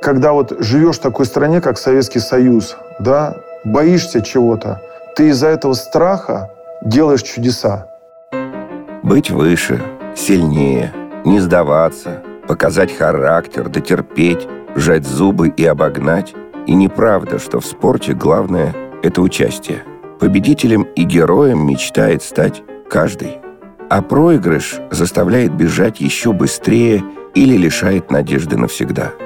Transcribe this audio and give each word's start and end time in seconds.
Когда 0.00 0.32
вот 0.32 0.56
живешь 0.60 0.96
в 0.96 1.02
такой 1.02 1.26
стране, 1.26 1.60
как 1.60 1.76
Советский 1.76 2.20
Союз, 2.20 2.76
да, 2.98 3.36
боишься 3.64 4.22
чего-то, 4.22 4.80
ты 5.14 5.28
из-за 5.28 5.48
этого 5.48 5.74
страха 5.74 6.50
делаешь 6.82 7.22
чудеса. 7.22 7.86
Быть 9.02 9.30
выше, 9.30 9.82
сильнее, 10.16 10.94
не 11.26 11.38
сдаваться, 11.38 12.22
показать 12.48 12.96
характер, 12.96 13.68
дотерпеть, 13.68 14.48
сжать 14.74 15.06
зубы 15.06 15.48
и 15.48 15.66
обогнать. 15.66 16.34
И 16.66 16.74
неправда, 16.74 17.38
что 17.38 17.60
в 17.60 17.66
спорте 17.66 18.14
главное– 18.14 18.74
это 19.02 19.20
участие. 19.20 19.82
Победителем 20.18 20.82
и 20.96 21.02
героем 21.02 21.66
мечтает 21.66 22.22
стать 22.22 22.62
каждый. 22.88 23.38
А 23.90 24.00
проигрыш 24.00 24.78
заставляет 24.90 25.52
бежать 25.52 26.00
еще 26.00 26.32
быстрее 26.32 27.02
или 27.34 27.56
лишает 27.56 28.10
надежды 28.10 28.56
навсегда– 28.56 29.12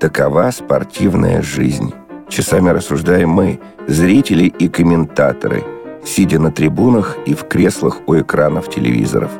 Такова 0.00 0.50
спортивная 0.50 1.40
жизнь. 1.40 1.94
Часами 2.28 2.68
рассуждаем 2.68 3.30
мы, 3.30 3.58
зрители 3.86 4.44
и 4.44 4.68
комментаторы, 4.68 5.64
сидя 6.04 6.38
на 6.38 6.52
трибунах 6.52 7.16
и 7.24 7.32
в 7.32 7.44
креслах 7.44 8.00
у 8.06 8.14
экранов 8.14 8.68
телевизоров. 8.68 9.30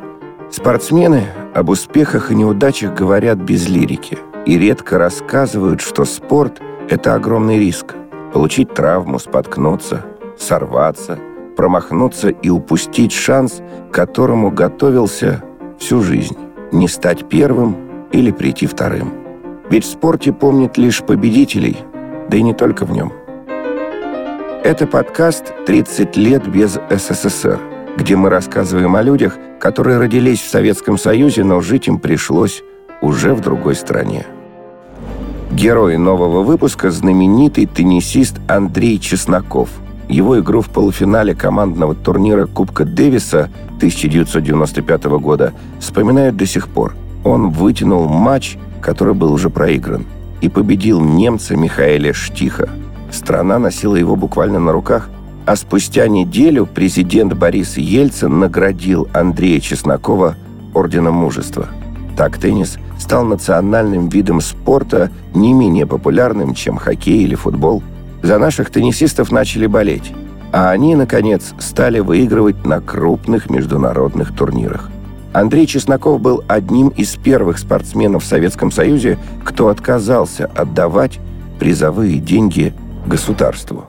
Спортсмены 0.50 1.24
об 1.54 1.68
успехах 1.68 2.30
и 2.30 2.34
неудачах 2.34 2.94
говорят 2.94 3.36
без 3.36 3.68
лирики 3.68 4.18
и 4.46 4.58
редко 4.58 4.96
рассказывают, 4.96 5.82
что 5.82 6.06
спорт– 6.06 6.62
это 6.88 7.14
огромный 7.14 7.58
риск. 7.58 7.94
Получить 8.32 8.72
травму, 8.72 9.18
споткнуться, 9.18 10.06
сорваться, 10.38 11.18
промахнуться 11.54 12.30
и 12.30 12.48
упустить 12.48 13.12
шанс, 13.12 13.60
к 13.90 13.94
которому 13.94 14.50
готовился 14.50 15.42
всю 15.78 16.02
жизнь. 16.02 16.36
Не 16.72 16.88
стать 16.88 17.28
первым 17.28 17.76
или 18.10 18.30
прийти 18.30 18.66
вторым. 18.66 19.25
Ведь 19.68 19.84
в 19.84 19.90
спорте 19.90 20.32
помнят 20.32 20.78
лишь 20.78 21.02
победителей, 21.02 21.78
да 22.28 22.36
и 22.36 22.42
не 22.42 22.54
только 22.54 22.84
в 22.84 22.92
нем. 22.92 23.12
Это 24.62 24.86
подкаст 24.86 25.52
«30 25.66 26.16
лет 26.18 26.46
без 26.48 26.78
СССР», 26.90 27.58
где 27.96 28.14
мы 28.14 28.30
рассказываем 28.30 28.94
о 28.94 29.02
людях, 29.02 29.36
которые 29.58 29.98
родились 29.98 30.40
в 30.40 30.48
Советском 30.48 30.98
Союзе, 30.98 31.42
но 31.42 31.60
жить 31.60 31.88
им 31.88 31.98
пришлось 31.98 32.62
уже 33.00 33.34
в 33.34 33.40
другой 33.40 33.74
стране. 33.74 34.26
Герой 35.50 35.96
нового 35.96 36.42
выпуска– 36.42 36.90
знаменитый 36.92 37.66
теннисист 37.66 38.36
Андрей 38.48 38.98
Чесноков. 38.98 39.70
Его 40.08 40.38
игру 40.38 40.60
в 40.60 40.68
полуфинале 40.68 41.34
командного 41.34 41.94
турнира 41.94 42.46
Кубка 42.46 42.84
Дэвиса 42.84 43.50
1995 43.78 45.04
года 45.18 45.52
вспоминают 45.80 46.36
до 46.36 46.46
сих 46.46 46.68
пор. 46.68 46.94
Он 47.24 47.50
вытянул 47.50 48.06
матч 48.08 48.58
который 48.86 49.14
был 49.14 49.32
уже 49.32 49.50
проигран, 49.50 50.06
и 50.40 50.48
победил 50.48 51.00
немца 51.00 51.56
Михаэля 51.56 52.12
Штиха. 52.12 52.68
Страна 53.10 53.58
носила 53.58 53.96
его 53.96 54.14
буквально 54.14 54.60
на 54.60 54.70
руках, 54.70 55.10
а 55.44 55.56
спустя 55.56 56.06
неделю 56.06 56.66
президент 56.72 57.34
Борис 57.34 57.78
Ельцин 57.78 58.38
наградил 58.38 59.08
Андрея 59.12 59.58
Чеснокова 59.58 60.36
Орденом 60.72 61.14
Мужества. 61.14 61.66
Так 62.16 62.38
теннис 62.38 62.78
стал 62.96 63.24
национальным 63.24 64.08
видом 64.08 64.40
спорта 64.40 65.10
не 65.34 65.52
менее 65.52 65.86
популярным, 65.86 66.54
чем 66.54 66.76
хоккей 66.76 67.24
или 67.24 67.34
футбол. 67.34 67.82
За 68.22 68.38
наших 68.38 68.70
теннисистов 68.70 69.32
начали 69.32 69.66
болеть, 69.66 70.12
а 70.52 70.70
они, 70.70 70.94
наконец, 70.94 71.54
стали 71.58 71.98
выигрывать 71.98 72.64
на 72.64 72.80
крупных 72.80 73.50
международных 73.50 74.32
турнирах. 74.32 74.90
Андрей 75.38 75.66
Чесноков 75.66 76.22
был 76.22 76.42
одним 76.48 76.88
из 76.88 77.14
первых 77.16 77.58
спортсменов 77.58 78.24
в 78.24 78.26
Советском 78.26 78.70
Союзе, 78.70 79.18
кто 79.44 79.68
отказался 79.68 80.46
отдавать 80.46 81.18
призовые 81.60 82.20
деньги 82.20 82.72
государству. 83.06 83.84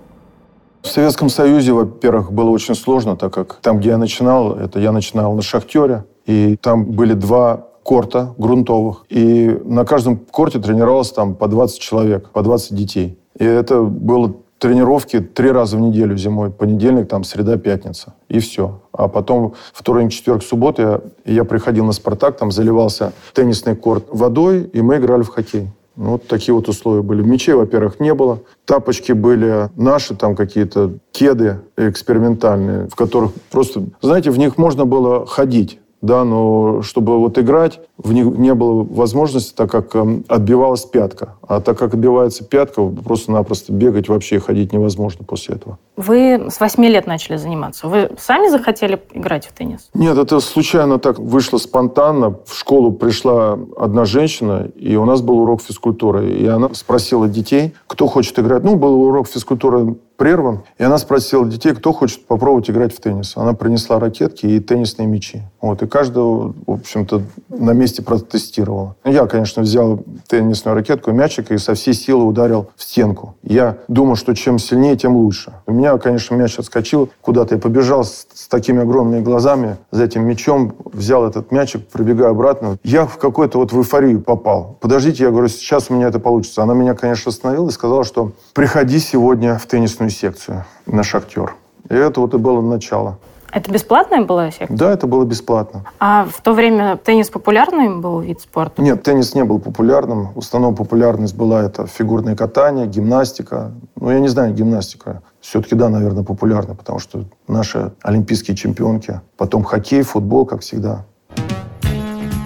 В 0.81 0.87
Советском 0.87 1.29
Союзе, 1.29 1.71
во-первых, 1.71 2.33
было 2.33 2.49
очень 2.49 2.75
сложно, 2.75 3.15
так 3.15 3.33
как 3.33 3.59
там, 3.61 3.79
где 3.79 3.91
я 3.91 3.97
начинал, 3.97 4.57
это 4.57 4.81
я 4.81 4.91
начинал 4.91 5.35
на 5.35 5.41
«Шахтере», 5.41 6.03
и 6.25 6.57
там 6.57 6.83
были 6.83 7.13
два 7.13 7.67
корта 7.81 8.33
грунтовых, 8.37 9.05
и 9.07 9.57
на 9.63 9.85
каждом 9.85 10.17
корте 10.17 10.59
тренировалось 10.59 11.11
там 11.11 11.33
по 11.33 11.47
20 11.47 11.79
человек, 11.79 12.29
по 12.31 12.41
20 12.41 12.75
детей. 12.75 13.17
И 13.39 13.45
это 13.45 13.83
было 13.83 14.35
тренировки 14.59 15.19
три 15.19 15.51
раза 15.51 15.77
в 15.77 15.79
неделю 15.79 16.17
зимой. 16.17 16.49
Понедельник, 16.51 17.07
там, 17.07 17.23
среда, 17.23 17.57
пятница. 17.57 18.13
И 18.29 18.39
все. 18.39 18.81
А 18.91 19.07
потом 19.07 19.53
вторник, 19.73 20.11
четверг, 20.11 20.43
суббота 20.43 21.01
я, 21.25 21.33
я 21.33 21.43
приходил 21.43 21.85
на 21.85 21.91
«Спартак», 21.91 22.37
там 22.37 22.51
заливался 22.51 23.13
теннисный 23.33 23.75
корт 23.75 24.05
водой, 24.09 24.63
и 24.63 24.81
мы 24.81 24.97
играли 24.97 25.23
в 25.23 25.29
хоккей. 25.29 25.69
Ну, 25.95 26.11
вот 26.11 26.27
такие 26.27 26.53
вот 26.53 26.69
условия 26.69 27.01
были. 27.01 27.23
Мечей, 27.23 27.55
во-первых, 27.55 27.99
не 27.99 28.13
было. 28.13 28.39
Тапочки 28.65 29.13
были 29.13 29.69
наши, 29.75 30.15
там 30.15 30.35
какие-то 30.35 30.93
кеды 31.11 31.61
экспериментальные, 31.75 32.87
в 32.87 32.95
которых 32.95 33.31
просто, 33.49 33.83
знаете, 34.01 34.29
в 34.29 34.37
них 34.37 34.59
можно 34.59 34.85
было 34.85 35.25
ходить 35.25 35.79
да, 36.01 36.23
но 36.23 36.81
чтобы 36.81 37.17
вот 37.17 37.37
играть, 37.37 37.79
в 37.97 38.13
них 38.13 38.25
не 38.25 38.53
было 38.53 38.83
возможности, 38.83 39.53
так 39.55 39.71
как 39.71 39.95
эм, 39.95 40.23
отбивалась 40.27 40.85
пятка. 40.85 41.35
А 41.47 41.61
так 41.61 41.77
как 41.77 41.93
отбивается 41.93 42.43
пятка, 42.43 42.85
просто-напросто 42.85 43.73
бегать 43.73 44.07
вообще 44.07 44.35
и 44.35 44.39
ходить 44.39 44.71
невозможно 44.71 45.25
после 45.25 45.55
этого. 45.55 45.79
Вы 45.95 46.47
с 46.49 46.59
8 46.59 46.85
лет 46.85 47.07
начали 47.07 47.37
заниматься. 47.37 47.87
Вы 47.87 48.11
сами 48.19 48.49
захотели 48.49 49.01
играть 49.13 49.47
в 49.47 49.53
теннис? 49.53 49.89
Нет, 49.93 50.17
это 50.17 50.39
случайно 50.39 50.99
так 50.99 51.17
вышло 51.17 51.57
спонтанно. 51.57 52.37
В 52.45 52.53
школу 52.53 52.91
пришла 52.91 53.57
одна 53.77 54.05
женщина, 54.05 54.67
и 54.75 54.95
у 54.95 55.05
нас 55.05 55.21
был 55.21 55.39
урок 55.39 55.61
физкультуры. 55.61 56.31
И 56.33 56.45
она 56.45 56.69
спросила 56.73 57.27
детей, 57.27 57.73
кто 57.87 58.07
хочет 58.07 58.37
играть. 58.37 58.63
Ну, 58.63 58.75
был 58.75 59.01
урок 59.01 59.27
физкультуры 59.27 59.95
прерван, 60.17 60.63
и 60.77 60.83
она 60.83 60.97
спросила 60.97 61.47
детей, 61.47 61.73
кто 61.73 61.93
хочет 61.93 62.25
попробовать 62.25 62.69
играть 62.69 62.93
в 62.93 62.99
теннис. 62.99 63.37
Она 63.37 63.53
принесла 63.53 63.99
ракетки 63.99 64.45
и 64.45 64.59
теннисные 64.59 65.07
мячи. 65.07 65.43
Вот, 65.61 65.81
и 65.83 65.87
каждого, 65.87 66.53
в 66.65 66.71
общем-то, 66.71 67.21
на 67.49 67.71
месте 67.71 67.86
протестировала. 67.95 68.95
Я, 69.03 69.25
конечно, 69.27 69.63
взял 69.63 70.03
теннисную 70.27 70.75
ракетку, 70.75 71.11
мячик 71.11 71.51
и 71.51 71.57
со 71.57 71.73
всей 71.73 71.93
силы 71.93 72.25
ударил 72.25 72.69
в 72.75 72.83
стенку. 72.83 73.35
Я 73.43 73.77
думал, 73.87 74.15
что 74.15 74.35
чем 74.35 74.59
сильнее, 74.59 74.95
тем 74.95 75.15
лучше. 75.15 75.53
У 75.65 75.73
меня, 75.73 75.97
конечно, 75.97 76.35
мяч 76.35 76.59
отскочил 76.59 77.09
куда-то. 77.21 77.55
Я 77.55 77.61
побежал 77.61 78.03
с, 78.03 78.27
с 78.33 78.47
такими 78.47 78.81
огромными 78.81 79.21
глазами 79.21 79.77
за 79.91 80.05
этим 80.05 80.25
мячом, 80.25 80.75
взял 80.85 81.25
этот 81.25 81.51
мячик, 81.51 81.87
пробегаю 81.87 82.31
обратно. 82.31 82.77
Я 82.83 83.05
в 83.05 83.17
какой-то 83.17 83.59
вот 83.59 83.71
в 83.71 83.79
эйфорию 83.79 84.21
попал. 84.21 84.77
Подождите, 84.79 85.23
я 85.23 85.31
говорю, 85.31 85.47
сейчас 85.47 85.89
у 85.89 85.93
меня 85.93 86.07
это 86.07 86.19
получится. 86.19 86.63
Она 86.63 86.73
меня, 86.73 86.93
конечно, 86.93 87.29
остановила 87.29 87.69
и 87.69 87.71
сказала, 87.71 88.03
что 88.03 88.31
приходи 88.53 88.99
сегодня 88.99 89.57
в 89.57 89.65
теннисную 89.65 90.09
секцию 90.09 90.65
на 90.85 91.03
«Шахтер». 91.03 91.55
И 91.89 91.95
это 91.95 92.19
вот 92.19 92.33
и 92.33 92.37
было 92.37 92.61
начало. 92.61 93.19
Это 93.51 93.71
бесплатная 93.71 94.21
была 94.21 94.51
секция? 94.51 94.75
Да, 94.75 94.91
это 94.91 95.07
было 95.07 95.23
бесплатно. 95.23 95.85
А 95.99 96.25
в 96.25 96.41
то 96.41 96.53
время 96.53 96.97
теннис 96.97 97.29
популярный 97.29 97.95
был 97.95 98.19
вид 98.19 98.41
спорта? 98.41 98.81
Нет, 98.81 99.03
теннис 99.03 99.35
не 99.35 99.43
был 99.43 99.59
популярным. 99.59 100.33
В 100.33 100.39
основном 100.39 100.75
популярность 100.75 101.35
была 101.35 101.63
это 101.63 101.87
фигурное 101.87 102.35
катание, 102.35 102.87
гимнастика. 102.87 103.71
Ну, 103.95 104.11
я 104.11 104.19
не 104.19 104.27
знаю, 104.27 104.53
гимнастика. 104.53 105.21
Все-таки, 105.39 105.75
да, 105.75 105.89
наверное, 105.89 106.23
популярна, 106.23 106.75
потому 106.75 106.99
что 106.99 107.23
наши 107.47 107.91
олимпийские 108.01 108.57
чемпионки. 108.57 109.21
Потом 109.37 109.63
хоккей, 109.63 110.01
футбол, 110.01 110.45
как 110.45 110.61
всегда. 110.61 111.05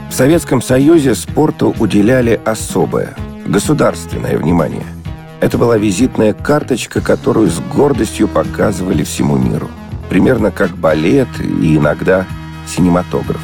В 0.09 0.13
Советском 0.13 0.61
Союзе 0.61 1.15
спорту 1.15 1.73
уделяли 1.79 2.39
особое, 2.45 3.15
государственное 3.47 4.37
внимание– 4.37 4.83
это 5.41 5.57
была 5.57 5.75
визитная 5.75 6.33
карточка, 6.33 7.01
которую 7.01 7.49
с 7.49 7.59
гордостью 7.75 8.27
показывали 8.27 9.03
всему 9.03 9.37
миру. 9.37 9.69
Примерно 10.11 10.51
как 10.51 10.75
балет 10.75 11.29
и 11.39 11.77
иногда 11.77 12.27
синематограф. 12.67 13.39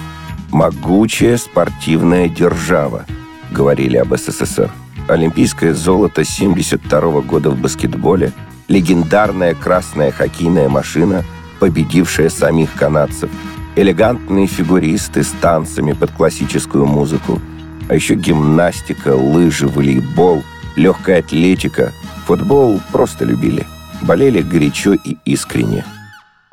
«Могучая 0.52 1.38
спортивная 1.38 2.28
держава»,— 2.28 3.06
говорили 3.52 3.96
об 3.96 4.14
СССР. 4.14 4.70
Олимпийское 5.08 5.74
золото 5.74 6.26
72 6.26 7.22
года 7.22 7.52
в 7.52 7.58
баскетболе, 7.58 8.34
легендарная 8.68 9.56
красная 9.56 10.12
хоккейная 10.12 10.68
машина, 10.68 11.24
победившая 11.62 12.28
самих 12.28 12.74
канадцев, 12.74 13.30
элегантные 13.78 14.48
фигуристы 14.48 15.24
с 15.24 15.30
танцами 15.40 15.94
под 15.94 16.12
классическую 16.12 16.86
музыку, 16.86 17.40
а 17.88 17.96
еще 17.96 18.16
гимнастика, 18.16 19.16
лыжи, 19.16 19.70
волейбол— 19.70 20.44
легкая 20.76 21.20
атлетика. 21.20 21.94
Футбол 22.26 22.82
просто 22.92 23.24
любили. 23.24 23.66
Болели 24.02 24.42
горячо 24.42 24.96
и 24.96 25.16
искренне. 25.24 25.86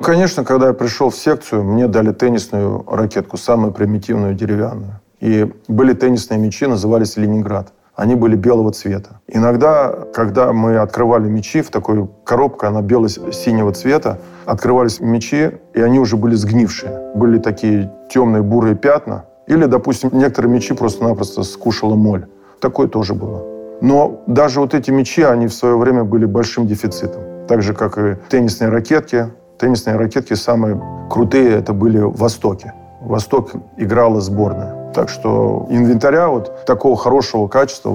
Конечно, 0.05 0.43
когда 0.43 0.67
я 0.67 0.73
пришел 0.73 1.09
в 1.09 1.15
секцию, 1.15 1.63
мне 1.63 1.87
дали 1.87 2.11
теннисную 2.11 2.85
ракетку, 2.87 3.37
самую 3.37 3.73
примитивную 3.73 4.35
деревянную. 4.35 4.99
И 5.19 5.51
были 5.67 5.93
теннисные 5.93 6.39
мячи, 6.39 6.67
назывались 6.67 7.17
«Ленинград». 7.17 7.73
Они 7.95 8.13
были 8.13 8.35
белого 8.35 8.71
цвета. 8.71 9.19
Иногда, 9.27 9.91
когда 10.13 10.53
мы 10.53 10.77
открывали 10.77 11.27
мячи 11.27 11.63
в 11.63 11.71
такой 11.71 12.07
коробке, 12.23 12.67
она 12.67 12.83
бело-синего 12.83 13.71
цвета, 13.71 14.19
открывались 14.45 14.99
мячи, 14.99 15.53
и 15.73 15.81
они 15.81 15.97
уже 15.97 16.17
были 16.17 16.35
сгнившие. 16.35 17.13
Были 17.15 17.39
такие 17.39 17.91
темные 18.11 18.43
бурые 18.43 18.75
пятна. 18.75 19.25
Или, 19.47 19.65
допустим, 19.65 20.11
некоторые 20.13 20.53
мячи 20.53 20.75
просто-напросто 20.75 21.41
скушала 21.41 21.95
моль. 21.95 22.27
Такое 22.59 22.87
тоже 22.87 23.15
было. 23.15 23.43
Но 23.81 24.21
даже 24.27 24.59
вот 24.59 24.75
эти 24.75 24.91
мячи, 24.91 25.23
они 25.23 25.47
в 25.47 25.53
свое 25.53 25.75
время 25.77 26.03
были 26.03 26.25
большим 26.25 26.67
дефицитом. 26.67 27.23
Так 27.47 27.63
же, 27.63 27.73
как 27.73 27.97
и 27.97 28.17
теннисные 28.29 28.69
ракетки. 28.69 29.31
Теннисные 29.59 29.95
ракетки 29.95 30.33
самые 30.33 30.81
крутые 31.09 31.51
это 31.51 31.73
были 31.73 31.99
в 31.99 32.17
Востоке. 32.17 32.73
Восток 33.01 33.51
играла 33.77 34.19
сборная. 34.21 34.91
Так 34.93 35.09
что 35.09 35.65
инвентаря 35.69 36.27
вот 36.27 36.65
такого 36.65 36.95
хорошего 36.95 37.47
качества 37.47 37.91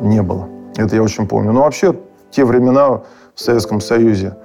не 0.00 0.22
было. 0.22 0.48
Это 0.76 0.96
я 0.96 1.02
очень 1.02 1.26
помню. 1.26 1.52
Но 1.52 1.62
вообще 1.62 1.94
те 2.30 2.44
времена 2.44 3.02
в 3.34 3.40
Советском 3.40 3.80
Союзе, 3.80 4.36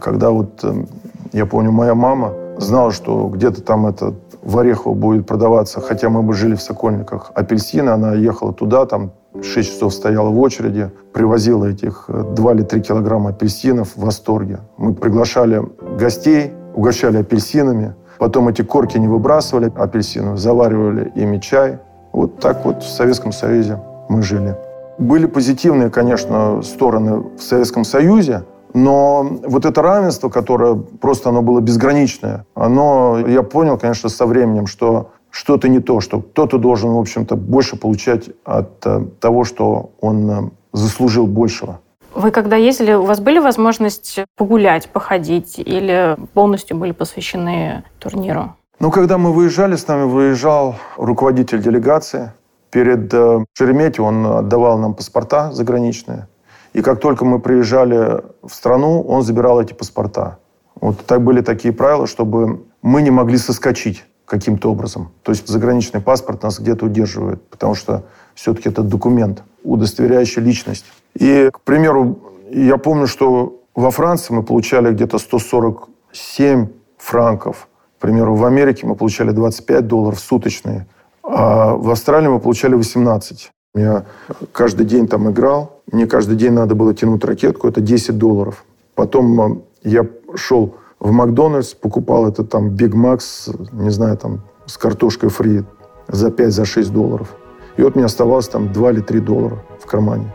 когда 0.00 0.30
вот, 0.30 0.62
эм, 0.64 0.88
я 1.32 1.46
помню, 1.46 1.72
моя 1.72 1.94
мама 1.94 2.32
знала, 2.58 2.92
что 2.92 3.28
где-то 3.28 3.62
там 3.62 3.86
это 3.86 4.14
в 4.42 4.58
Орехово 4.58 4.94
будет 4.94 5.26
продаваться, 5.26 5.80
хотя 5.80 6.08
мы 6.10 6.22
бы 6.22 6.34
жили 6.34 6.54
в 6.54 6.62
Сокольниках, 6.62 7.32
апельсины, 7.34 7.90
она 7.90 8.14
ехала 8.14 8.52
туда, 8.52 8.86
там 8.86 9.12
6 9.42 9.72
часов 9.72 9.92
стояла 9.92 10.30
в 10.30 10.38
очереди, 10.40 10.90
привозила 11.12 11.66
этих 11.66 12.08
2 12.08 12.52
или 12.52 12.62
3 12.62 12.80
килограмма 12.82 13.30
апельсинов 13.30 13.96
в 13.96 14.00
восторге. 14.04 14.60
Мы 14.76 14.94
приглашали 14.94 15.62
гостей, 15.98 16.52
угощали 16.74 17.18
апельсинами, 17.18 17.94
потом 18.18 18.48
эти 18.48 18.62
корки 18.62 18.98
не 18.98 19.08
выбрасывали 19.08 19.72
апельсины, 19.76 20.36
заваривали 20.36 21.12
ими 21.14 21.38
чай. 21.38 21.78
Вот 22.12 22.38
так 22.38 22.64
вот 22.64 22.82
в 22.82 22.88
Советском 22.88 23.32
Союзе 23.32 23.80
мы 24.08 24.22
жили. 24.22 24.56
Были 24.98 25.26
позитивные, 25.26 25.90
конечно, 25.90 26.62
стороны 26.62 27.24
в 27.36 27.42
Советском 27.42 27.84
Союзе, 27.84 28.44
но 28.74 29.26
вот 29.46 29.64
это 29.64 29.82
равенство, 29.82 30.28
которое 30.28 30.74
просто 30.74 31.30
оно 31.30 31.42
было 31.42 31.60
безграничное, 31.60 32.44
оно, 32.54 33.18
я 33.26 33.42
понял, 33.42 33.78
конечно, 33.78 34.08
со 34.08 34.26
временем, 34.26 34.66
что 34.66 35.10
что-то 35.34 35.68
не 35.68 35.80
то, 35.80 36.00
что 36.00 36.20
кто-то 36.20 36.58
должен, 36.58 36.90
в 36.90 36.98
общем-то, 36.98 37.34
больше 37.34 37.76
получать 37.76 38.30
от 38.44 38.86
э, 38.86 39.00
того, 39.18 39.42
что 39.42 39.90
он 40.00 40.30
э, 40.30 40.50
заслужил 40.72 41.26
большего. 41.26 41.80
Вы 42.14 42.30
когда 42.30 42.54
ездили, 42.54 42.92
у 42.92 43.02
вас 43.02 43.18
были 43.18 43.40
возможность 43.40 44.20
погулять, 44.36 44.88
походить 44.88 45.58
или 45.58 46.16
полностью 46.34 46.76
были 46.76 46.92
посвящены 46.92 47.82
турниру? 47.98 48.54
Ну, 48.78 48.92
когда 48.92 49.18
мы 49.18 49.32
выезжали, 49.32 49.74
с 49.74 49.88
нами 49.88 50.04
выезжал 50.04 50.76
руководитель 50.96 51.60
делегации. 51.60 52.32
Перед 52.70 53.12
э, 53.12 53.44
Шереметьево 53.54 54.06
он 54.06 54.26
отдавал 54.26 54.78
нам 54.78 54.94
паспорта 54.94 55.50
заграничные. 55.50 56.28
И 56.74 56.80
как 56.80 57.00
только 57.00 57.24
мы 57.24 57.40
приезжали 57.40 58.22
в 58.40 58.54
страну, 58.54 59.02
он 59.02 59.22
забирал 59.22 59.60
эти 59.60 59.72
паспорта. 59.72 60.38
Вот 60.80 61.04
так 61.04 61.22
были 61.22 61.40
такие 61.40 61.74
правила, 61.74 62.06
чтобы 62.06 62.66
мы 62.82 63.02
не 63.02 63.10
могли 63.10 63.36
соскочить 63.36 64.04
каким-то 64.24 64.70
образом. 64.70 65.10
То 65.22 65.32
есть 65.32 65.48
заграничный 65.48 66.00
паспорт 66.00 66.42
нас 66.42 66.58
где-то 66.58 66.86
удерживает, 66.86 67.42
потому 67.48 67.74
что 67.74 68.04
все-таки 68.34 68.68
это 68.68 68.82
документ, 68.82 69.42
удостоверяющий 69.62 70.42
личность. 70.42 70.86
И, 71.14 71.50
к 71.52 71.60
примеру, 71.60 72.18
я 72.50 72.76
помню, 72.76 73.06
что 73.06 73.62
во 73.74 73.90
Франции 73.90 74.32
мы 74.32 74.42
получали 74.42 74.92
где-то 74.92 75.18
147 75.18 76.68
франков. 76.98 77.68
К 77.98 78.00
примеру, 78.00 78.34
в 78.34 78.44
Америке 78.44 78.86
мы 78.86 78.96
получали 78.96 79.30
25 79.30 79.86
долларов 79.86 80.20
суточные, 80.20 80.86
а 81.22 81.74
в 81.74 81.90
Австралии 81.90 82.28
мы 82.28 82.40
получали 82.40 82.74
18. 82.74 83.50
Я 83.74 84.04
каждый 84.52 84.86
день 84.86 85.08
там 85.08 85.30
играл. 85.30 85.82
Мне 85.90 86.06
каждый 86.06 86.36
день 86.36 86.52
надо 86.52 86.74
было 86.74 86.94
тянуть 86.94 87.24
ракетку. 87.24 87.66
Это 87.66 87.80
10 87.80 88.16
долларов. 88.16 88.64
Потом 88.94 89.40
э, 89.40 89.56
я 89.82 90.06
шел 90.36 90.76
в 91.00 91.12
Макдональдс, 91.12 91.74
покупал 91.74 92.26
это 92.26 92.44
там 92.44 92.70
Биг 92.70 92.94
Макс, 92.94 93.50
не 93.72 93.90
знаю, 93.90 94.16
там 94.16 94.40
с 94.66 94.78
картошкой 94.78 95.28
фри 95.28 95.64
за 96.08 96.28
5-6 96.28 96.82
за 96.82 96.92
долларов. 96.92 97.34
И 97.76 97.82
вот 97.82 97.96
мне 97.96 98.04
оставалось 98.04 98.48
там 98.48 98.72
2 98.72 98.90
или 98.92 99.00
3 99.00 99.20
доллара 99.20 99.62
в 99.80 99.86
кармане. 99.86 100.32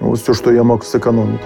Вот 0.00 0.18
все, 0.18 0.34
что 0.34 0.50
я 0.52 0.64
мог 0.64 0.84
сэкономить. 0.84 1.40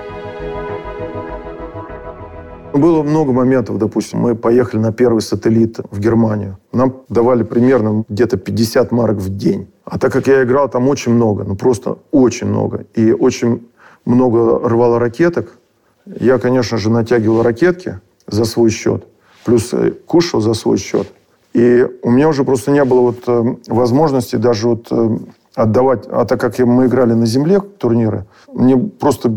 Было 2.72 3.04
много 3.04 3.32
моментов, 3.32 3.78
допустим, 3.78 4.18
мы 4.18 4.34
поехали 4.34 4.80
на 4.80 4.92
первый 4.92 5.20
сателлит 5.20 5.78
в 5.92 6.00
Германию. 6.00 6.58
Нам 6.72 7.02
давали 7.08 7.44
примерно 7.44 8.04
где-то 8.08 8.36
50 8.36 8.90
марок 8.90 9.18
в 9.18 9.36
день. 9.36 9.68
А 9.84 9.96
так 9.98 10.12
как 10.12 10.26
я 10.26 10.42
играл 10.42 10.68
там 10.68 10.88
очень 10.88 11.12
много, 11.12 11.44
ну 11.44 11.54
просто 11.54 11.98
очень 12.10 12.48
много, 12.48 12.86
и 12.94 13.12
очень 13.12 13.68
много 14.04 14.68
рвало 14.68 14.98
ракеток, 14.98 15.56
я, 16.04 16.38
конечно 16.38 16.76
же, 16.76 16.90
натягивал 16.90 17.42
ракетки 17.42 18.00
за 18.26 18.44
свой 18.44 18.70
счет, 18.70 19.06
плюс 19.44 19.72
э, 19.72 19.92
кушал 20.06 20.40
за 20.40 20.54
свой 20.54 20.78
счет. 20.78 21.06
И 21.54 21.86
у 22.02 22.10
меня 22.10 22.28
уже 22.28 22.44
просто 22.44 22.72
не 22.72 22.84
было 22.84 23.00
вот 23.00 23.22
э, 23.26 23.56
возможности 23.68 24.36
даже 24.36 24.68
вот 24.68 24.88
э, 24.90 25.18
отдавать, 25.54 26.04
а 26.10 26.24
так 26.24 26.40
как 26.40 26.58
мы 26.58 26.86
играли 26.86 27.12
на 27.12 27.26
земле 27.26 27.60
турниры, 27.60 28.26
мне 28.52 28.76
просто 28.76 29.32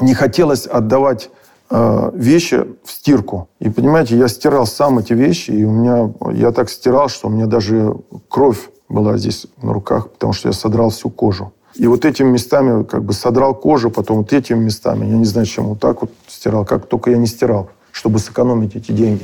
не 0.00 0.14
хотелось 0.14 0.66
отдавать 0.66 1.30
э, 1.70 2.10
вещи 2.14 2.66
в 2.82 2.90
стирку. 2.90 3.48
И 3.60 3.70
понимаете, 3.70 4.16
я 4.16 4.26
стирал 4.28 4.66
сам 4.66 4.98
эти 4.98 5.12
вещи, 5.12 5.52
и 5.52 5.64
у 5.64 5.70
меня 5.70 6.12
я 6.32 6.50
так 6.50 6.70
стирал, 6.70 7.08
что 7.08 7.28
у 7.28 7.30
меня 7.30 7.46
даже 7.46 7.94
кровь 8.28 8.70
была 8.88 9.16
здесь 9.16 9.46
на 9.62 9.72
руках, 9.72 10.10
потому 10.10 10.32
что 10.32 10.48
я 10.48 10.52
содрал 10.52 10.90
всю 10.90 11.08
кожу. 11.10 11.52
И 11.76 11.86
вот 11.86 12.04
этими 12.04 12.28
местами 12.28 12.82
как 12.82 13.04
бы 13.04 13.12
содрал 13.12 13.54
кожу, 13.54 13.90
потом 13.90 14.18
вот 14.18 14.32
этими 14.32 14.58
местами, 14.58 15.06
я 15.06 15.16
не 15.16 15.24
знаю, 15.24 15.46
чем 15.46 15.68
вот 15.68 15.78
так 15.78 16.00
вот 16.00 16.10
стирал, 16.26 16.64
как 16.64 16.86
только 16.86 17.12
я 17.12 17.16
не 17.16 17.26
стирал, 17.26 17.70
чтобы 18.00 18.18
сэкономить 18.18 18.76
эти 18.76 18.92
деньги. 18.92 19.22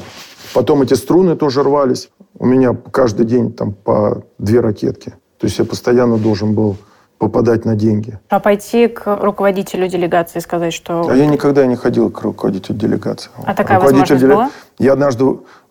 Потом 0.52 0.82
эти 0.82 0.92
струны 0.92 1.34
тоже 1.34 1.62
рвались. 1.62 2.10
У 2.38 2.44
меня 2.44 2.76
каждый 2.90 3.24
день 3.24 3.50
там 3.50 3.72
по 3.72 4.22
две 4.38 4.60
ракетки. 4.60 5.14
То 5.38 5.46
есть 5.46 5.58
я 5.58 5.64
постоянно 5.64 6.18
должен 6.18 6.52
был 6.52 6.76
попадать 7.16 7.64
на 7.64 7.74
деньги. 7.74 8.18
А 8.28 8.38
пойти 8.38 8.88
к 8.88 9.16
руководителю 9.22 9.88
делегации 9.88 10.40
и 10.40 10.42
сказать, 10.42 10.74
что... 10.74 11.08
А 11.08 11.16
я 11.16 11.26
никогда 11.26 11.64
не 11.64 11.74
ходил 11.74 12.10
к 12.10 12.20
руководителю 12.20 12.76
делегации. 12.76 13.30
А 13.46 13.54
такая 13.54 13.80
возможность 13.80 14.20
деле... 14.20 14.34
была? 14.34 14.50
Я 14.78 14.92
однажды 14.92 15.24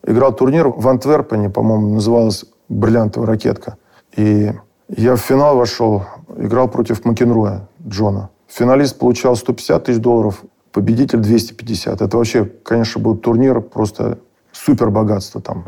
играл 0.04 0.32
турнир 0.32 0.66
в 0.66 0.88
Антверпене, 0.88 1.48
по-моему, 1.48 1.94
называлась 1.94 2.44
«Бриллиантовая 2.68 3.28
ракетка». 3.28 3.76
И 4.16 4.50
я 4.88 5.14
в 5.14 5.20
финал 5.20 5.56
вошел, 5.56 6.02
играл 6.36 6.66
против 6.66 7.04
Макенроя 7.04 7.68
Джона. 7.86 8.30
Финалист 8.48 8.98
получал 8.98 9.36
150 9.36 9.84
тысяч 9.84 9.98
долларов, 10.00 10.42
победитель 10.76 11.20
250. 11.20 12.02
Это 12.02 12.16
вообще, 12.18 12.44
конечно, 12.44 13.00
был 13.00 13.16
турнир 13.16 13.62
просто 13.62 14.18
супер 14.52 14.90
богатство 14.90 15.40
там. 15.40 15.64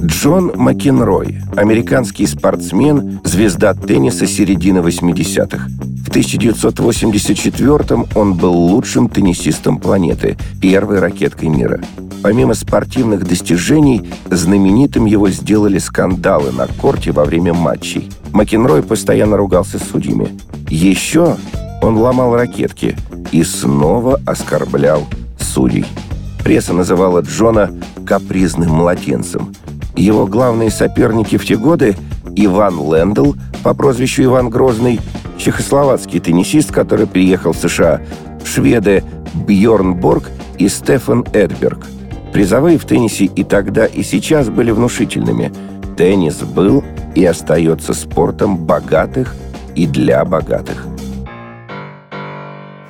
Джон 0.00 0.52
Макенрой, 0.56 1.42
американский 1.56 2.26
спортсмен, 2.26 3.20
звезда 3.24 3.74
тенниса 3.74 4.26
середины 4.26 4.78
80-х. 4.78 5.68
В 5.68 6.08
1984-м 6.08 8.06
он 8.14 8.32
был 8.32 8.54
лучшим 8.54 9.10
теннисистом 9.10 9.78
планеты, 9.78 10.38
первой 10.62 11.00
ракеткой 11.00 11.50
мира. 11.50 11.82
Помимо 12.22 12.54
спортивных 12.54 13.28
достижений, 13.28 14.08
знаменитым 14.30 15.04
его 15.04 15.28
сделали 15.28 15.76
скандалы 15.76 16.50
на 16.50 16.66
корте 16.66 17.12
во 17.12 17.26
время 17.26 17.52
матчей. 17.52 18.08
Макенрой 18.32 18.82
постоянно 18.82 19.36
ругался 19.36 19.78
с 19.78 19.82
судьями. 19.82 20.30
Еще 20.70 21.36
он 21.82 21.96
ломал 21.98 22.34
ракетки 22.34 22.96
и 23.32 23.42
снова 23.42 24.20
оскорблял 24.26 25.06
судей. 25.38 25.86
Пресса 26.42 26.72
называла 26.72 27.20
Джона 27.20 27.70
«капризным 28.06 28.70
младенцем». 28.70 29.54
Его 29.96 30.26
главные 30.26 30.70
соперники 30.70 31.36
в 31.38 31.44
те 31.44 31.56
годы– 31.56 31.96
Иван 32.36 32.78
Лендл 32.78 33.32
по 33.64 33.74
прозвищу 33.74 34.24
Иван 34.24 34.50
Грозный, 34.50 35.00
чехословацкий 35.38 36.20
теннисист, 36.20 36.70
который 36.70 37.06
приехал 37.06 37.52
в 37.52 37.56
США, 37.56 38.02
шведы 38.44 39.02
Бьорн 39.34 39.94
Борг 39.94 40.30
и 40.58 40.68
Стефан 40.68 41.24
Эдберг. 41.32 41.86
Призовые 42.32 42.76
в 42.78 42.84
теннисе 42.84 43.24
и 43.24 43.42
тогда, 43.42 43.86
и 43.86 44.02
сейчас 44.02 44.50
были 44.50 44.70
внушительными. 44.70 45.50
Теннис 45.96 46.36
был 46.36 46.84
и 47.14 47.24
остается 47.24 47.94
спортом 47.94 48.58
богатых 48.58 49.34
и 49.74 49.86
для 49.86 50.22
богатых. 50.24 50.86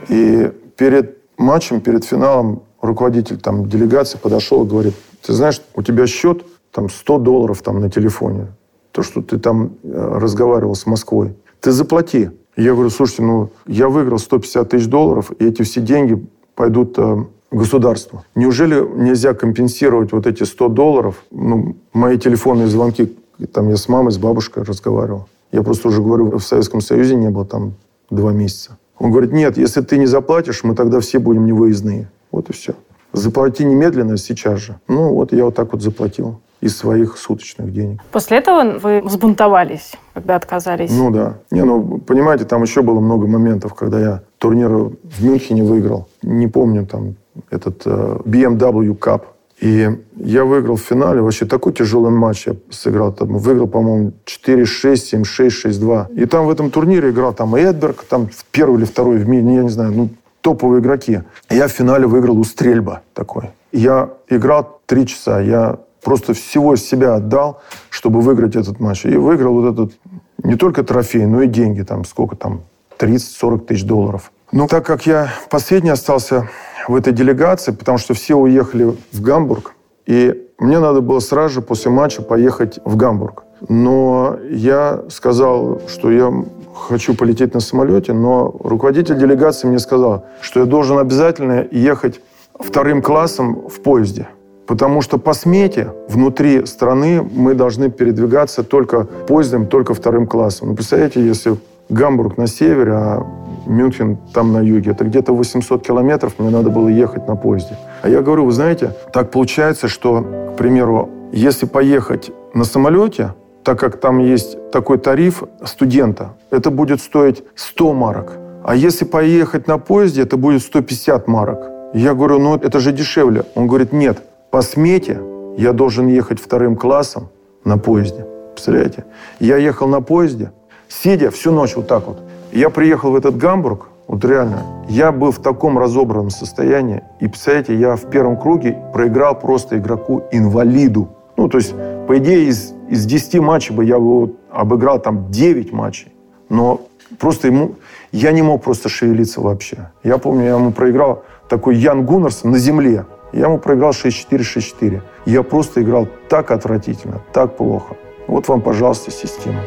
И 0.09 0.53
перед 0.77 1.19
матчем, 1.37 1.81
перед 1.81 2.05
финалом 2.05 2.63
руководитель 2.81 3.39
там, 3.39 3.69
делегации 3.69 4.19
подошел 4.19 4.65
и 4.65 4.69
говорит, 4.69 4.95
ты 5.23 5.33
знаешь, 5.33 5.61
у 5.75 5.83
тебя 5.83 6.07
счет 6.07 6.45
там 6.73 6.89
100 6.89 7.19
долларов 7.19 7.63
там 7.63 7.81
на 7.81 7.91
телефоне, 7.91 8.49
то, 8.93 9.03
что 9.03 9.23
ты 9.23 9.39
там 9.39 9.73
э, 9.83 10.19
разговаривал 10.19 10.75
с 10.75 10.87
Москвой. 10.87 11.35
Ты 11.61 11.73
заплати. 11.73 12.31
Я 12.57 12.73
говорю, 12.73 12.91
слушайте, 12.91 13.23
ну, 13.23 13.51
я 13.67 13.89
выиграл 13.89 14.19
150 14.19 14.69
тысяч 14.69 14.87
долларов, 14.87 15.31
и 15.39 15.47
эти 15.47 15.63
все 15.63 15.81
деньги 15.81 16.27
пойдут 16.55 16.95
э, 16.99 17.25
государству. 17.51 18.25
Неужели 18.35 18.81
нельзя 18.97 19.35
компенсировать 19.35 20.13
вот 20.13 20.27
эти 20.27 20.45
100 20.45 20.69
долларов? 20.69 21.25
Ну, 21.31 21.77
мои 21.93 22.19
телефонные 22.19 22.69
звонки, 22.69 23.17
там 23.53 23.69
я 23.69 23.77
с 23.77 23.89
мамой, 23.89 24.13
с 24.13 24.19
бабушкой 24.19 24.63
разговаривал. 24.63 25.29
Я 25.53 25.63
просто 25.63 25.89
уже 25.89 26.03
говорю, 26.03 26.39
в 26.39 26.43
Советском 26.43 26.81
Союзе 26.81 27.17
не 27.17 27.31
было 27.31 27.45
там 27.45 27.75
два 28.11 28.33
месяца. 28.33 28.79
Он 28.99 29.11
говорит, 29.11 29.33
нет, 29.33 29.59
если 29.59 29.83
ты 29.83 29.99
не 29.99 30.07
заплатишь, 30.07 30.65
мы 30.65 30.75
тогда 30.75 31.00
все 31.00 31.19
будем 31.19 31.47
невыездные. 31.47 32.09
Вот 32.31 32.50
и 32.50 32.53
все. 32.53 32.75
Заплати 33.12 33.65
немедленно, 33.65 34.17
сейчас 34.17 34.61
же. 34.61 34.79
Ну, 34.88 35.15
вот 35.15 35.33
я 35.33 35.45
вот 35.45 35.55
так 35.55 35.73
вот 35.73 35.83
заплатил 35.83 36.41
из 36.61 36.76
своих 36.76 37.19
суточных 37.19 37.73
денег. 37.73 38.00
После 38.11 38.38
этого 38.38 38.79
вы 38.79 39.03
взбунтовались, 39.03 39.93
когда 40.15 40.37
отказались? 40.37 40.91
Ну 40.91 41.11
да. 41.11 41.38
Не, 41.50 41.65
ну, 41.65 41.99
понимаете, 41.99 42.45
там 42.45 42.62
еще 42.62 42.83
было 42.83 43.00
много 43.00 43.26
моментов, 43.26 43.75
когда 43.75 44.00
я 44.00 44.23
турнир 44.38 44.69
в 44.71 45.25
Мюнхене 45.25 45.62
выиграл. 45.62 46.09
Не 46.23 46.49
помню, 46.49 46.87
там, 46.87 47.17
этот 47.50 47.83
э, 47.85 48.19
BMW 48.25 48.97
Cup. 48.99 49.23
И 49.61 49.89
я 50.17 50.45
выиграл 50.45 50.77
в 50.77 50.83
финале. 50.83 51.23
Вообще 51.23 51.47
такой 51.47 51.73
тяжелый 51.73 52.11
матч 52.11 52.47
я 52.47 52.57
сыграл. 52.71 53.13
Там, 53.13 53.39
выиграл, 53.39 53.67
по-моему, 53.67 54.13
4-6, 54.27 55.23
7-6, 55.23 55.49
6-2. 55.65 56.15
И 56.15 56.27
там 56.27 56.47
в 56.47 56.51
этом 56.51 56.71
турнире 56.71 57.11
играл 57.11 57.33
там 57.33 57.55
Эдберг, 57.55 58.05
там 58.05 58.29
первый 58.51 58.79
или 58.79 58.85
второй 58.85 59.17
в 59.19 59.29
мире, 59.29 59.55
я 59.55 59.63
не 59.63 59.71
знаю, 59.71 59.93
ну, 59.93 60.09
топовые 60.43 60.81
игроки. 60.81 61.21
Я 61.49 61.69
в 61.69 61.73
финале 61.73 62.07
выиграл 62.07 62.39
у 62.39 62.45
Стрельба 62.45 63.03
такой. 63.15 63.51
Я 63.73 64.11
играл 64.29 64.81
три 64.87 65.07
часа. 65.07 65.41
Я 65.41 65.79
просто 66.03 66.35
всего 66.35 66.77
себя 66.77 67.15
отдал, 67.15 67.63
чтобы 67.89 68.21
выиграть 68.21 68.57
этот 68.57 68.79
матч. 68.79 69.07
И 69.07 69.17
выиграл 69.17 69.55
вот 69.55 69.73
этот 69.73 69.99
не 70.45 70.57
только 70.57 70.85
трофей, 70.85 71.27
но 71.27 71.43
и 71.43 71.47
деньги. 71.49 71.83
Там 71.83 72.05
сколько 72.05 72.37
там? 72.37 72.61
30-40 72.99 73.67
тысяч 73.67 73.85
долларов. 73.85 74.31
Но 74.53 74.67
так 74.69 74.87
как 74.87 75.07
я 75.07 75.29
последний 75.51 75.91
остался 75.91 76.49
в 76.88 76.95
этой 76.95 77.12
делегации, 77.12 77.73
потому 77.73 77.99
что 77.99 78.14
все 78.14 78.37
уехали 78.37 78.95
в 79.12 79.21
Гамбург, 79.21 79.75
и 80.07 80.47
мне 80.59 80.78
надо 80.78 81.00
было 81.00 81.21
сразу 81.21 81.55
же 81.55 81.62
после 81.62 81.90
матча 81.90 82.23
поехать 82.23 82.78
в 82.85 82.97
Гамбург. 82.97 83.45
Но 83.69 84.38
я 84.50 85.02
сказал, 85.09 85.81
что 85.88 86.11
я 86.11 86.33
хочу 86.75 87.14
полететь 87.14 87.55
на 87.55 87.61
самолете, 87.61 88.12
но 88.12 88.55
руководитель 88.62 89.19
делегации 89.19 89.66
мне 89.66 89.78
сказал, 89.78 90.26
что 90.40 90.61
я 90.61 90.66
должен 90.66 90.99
обязательно 90.99 91.66
ехать 91.71 92.21
вторым 92.59 93.02
классом 93.02 93.69
в 93.69 93.81
поезде. 93.81 94.28
Потому 94.66 95.00
что 95.00 95.19
по 95.19 95.33
смете 95.33 95.93
внутри 96.09 96.66
страны 96.66 97.23
мы 97.23 97.55
должны 97.55 97.90
передвигаться 97.90 98.62
только 98.64 99.05
поездом, 99.05 99.66
только 99.66 99.95
вторым 99.95 100.26
классом. 100.26 100.69
Ну, 100.69 100.75
представляете, 100.75 101.25
если 101.25 101.57
Гамбург 101.88 102.37
на 102.37 102.47
севере, 102.47 102.93
а 102.93 103.26
Мюнхен 103.66 104.18
там 104.32 104.52
на 104.52 104.61
юге. 104.61 104.92
Это 104.92 105.04
где-то 105.04 105.32
800 105.32 105.87
километров 105.87 106.35
мне 106.38 106.50
надо 106.50 106.70
было 106.70 106.88
ехать 106.88 107.28
на 107.28 107.37
поезде. 107.37 107.76
А 108.02 108.08
я 108.08 108.23
говорю, 108.23 108.44
вы 108.44 108.52
знаете, 108.52 108.92
так 109.12 109.30
получается, 109.30 109.88
что, 109.88 110.23
к 110.52 110.56
примеру, 110.56 111.08
если 111.32 111.66
поехать 111.66 112.30
на 112.54 112.64
самолете, 112.64 113.35
так 113.64 113.80
как 113.80 113.99
там 114.00 114.20
есть 114.20 114.70
такой 114.70 114.99
тариф 114.99 115.42
студента, 115.64 116.30
это 116.50 116.70
будет 116.70 117.00
стоить 117.00 117.42
100 117.56 117.92
марок. 117.94 118.32
А 118.64 118.75
если 118.75 119.04
поехать 119.04 119.68
на 119.68 119.78
поезде, 119.78 120.23
это 120.23 120.37
будет 120.37 120.62
150 120.62 121.28
марок. 121.28 121.58
Я 121.94 122.14
говорю, 122.14 122.38
ну 122.38 122.56
это 122.56 122.80
же 122.80 122.92
дешевле. 122.92 123.44
Он 123.54 123.66
говорит, 123.66 123.92
нет, 123.92 124.23
по 124.50 124.62
смете 124.62 125.20
я 125.56 125.73
должен 125.73 126.06
ехать 126.06 126.40
вторым 126.40 126.76
классом 126.76 127.28
на 127.64 127.78
поезде. 127.78 128.26
Представляете? 128.52 129.04
Я 129.40 129.56
ехал 129.56 129.88
на 129.88 130.00
поезде, 130.00 130.50
сидя 130.88 131.30
всю 131.30 131.52
ночь 131.52 131.76
вот 131.76 131.87
так 131.87 132.06
вот. 132.06 132.18
Я 132.53 132.71
приехал 132.71 133.11
в 133.11 133.17
этот 133.17 133.37
Гамбург, 133.37 133.88
вот 134.07 134.25
реально, 134.25 134.62
я 134.88 135.11
был 135.11 135.33
в 135.33 135.41
таком 135.41 135.79
разобранном 135.79 136.31
состоянии. 136.31 137.03
И, 137.21 137.26
представляете, 137.26 137.76
я 137.76 137.97
в 137.97 138.09
первом 138.09 138.38
круге 138.38 138.79
проиграл 138.93 139.38
просто 139.38 139.79
игроку-инвалиду. 139.79 141.09
Ну, 141.37 141.49
то 141.49 141.59
есть, 141.59 141.75
по 142.07 142.17
идее, 142.19 142.47
из, 142.47 142.73
из 142.88 143.05
10 143.05 143.41
матчей 143.41 143.75
бы 143.75 143.85
я 143.85 143.99
бы 143.99 144.35
обыграл 144.50 145.00
там 145.00 145.31
9 145.31 145.73
матчей. 145.73 146.12
Но 146.49 146.83
просто 147.19 147.49
ему... 147.49 147.75
Я 148.12 148.31
не 148.31 148.43
мог 148.43 148.62
просто 148.62 148.88
шевелиться 148.88 149.41
вообще. 149.41 149.91
Я 150.05 150.19
помню, 150.19 150.45
я 150.45 150.55
ему 150.55 150.71
проиграл 150.71 151.25
такой 151.49 151.76
Ян 151.76 152.07
Гуннерс 152.07 152.45
на 152.45 152.59
земле. 152.59 153.07
Я 153.33 153.47
ему 153.47 153.59
проиграл 153.59 153.91
6-4, 153.91 154.38
6-4. 154.81 155.00
Я 155.26 155.43
просто 155.43 155.83
играл 155.83 156.07
так 156.29 156.53
отвратительно, 156.53 157.21
так 157.33 157.57
плохо. 157.57 157.97
Вот 158.29 158.49
вам, 158.49 158.61
пожалуйста, 158.61 159.11
система. 159.11 159.61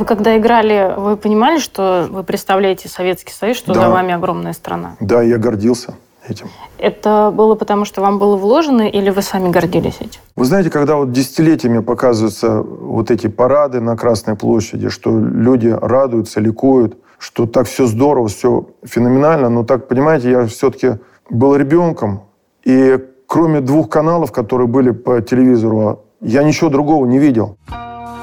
Вы 0.00 0.06
когда 0.06 0.38
играли, 0.38 0.94
вы 0.96 1.18
понимали, 1.18 1.58
что 1.58 2.08
вы 2.10 2.22
представляете 2.22 2.88
Советский 2.88 3.34
Союз, 3.34 3.58
что 3.58 3.74
да. 3.74 3.82
за 3.82 3.90
вами 3.90 4.14
огромная 4.14 4.54
страна? 4.54 4.96
Да, 4.98 5.20
я 5.20 5.36
гордился 5.36 5.94
этим. 6.26 6.46
Это 6.78 7.30
было 7.30 7.54
потому, 7.54 7.84
что 7.84 8.00
вам 8.00 8.18
было 8.18 8.34
вложено, 8.34 8.88
или 8.88 9.10
вы 9.10 9.20
сами 9.20 9.50
гордились 9.50 9.98
этим? 10.00 10.20
Вы 10.36 10.46
знаете, 10.46 10.70
когда 10.70 10.96
вот 10.96 11.12
десятилетиями 11.12 11.80
показываются 11.80 12.62
вот 12.62 13.10
эти 13.10 13.26
парады 13.26 13.82
на 13.82 13.94
Красной 13.94 14.36
площади, 14.36 14.88
что 14.88 15.10
люди 15.18 15.68
радуются, 15.68 16.40
ликуют, 16.40 16.96
что 17.18 17.44
так 17.44 17.66
все 17.66 17.84
здорово, 17.84 18.28
все 18.28 18.68
феноменально, 18.82 19.50
но 19.50 19.64
так, 19.64 19.86
понимаете, 19.86 20.30
я 20.30 20.46
все-таки 20.46 20.92
был 21.28 21.56
ребенком, 21.56 22.22
и 22.64 22.98
кроме 23.26 23.60
двух 23.60 23.90
каналов, 23.90 24.32
которые 24.32 24.66
были 24.66 24.92
по 24.92 25.20
телевизору, 25.20 26.04
я 26.22 26.42
ничего 26.42 26.70
другого 26.70 27.04
не 27.04 27.18
видел. 27.18 27.58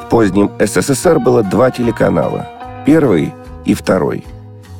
В 0.08 0.10
позднем 0.10 0.50
СССР 0.58 1.20
было 1.20 1.44
два 1.44 1.70
телеканала– 1.70 2.48
первый 2.86 3.34
и 3.66 3.74
второй. 3.74 4.24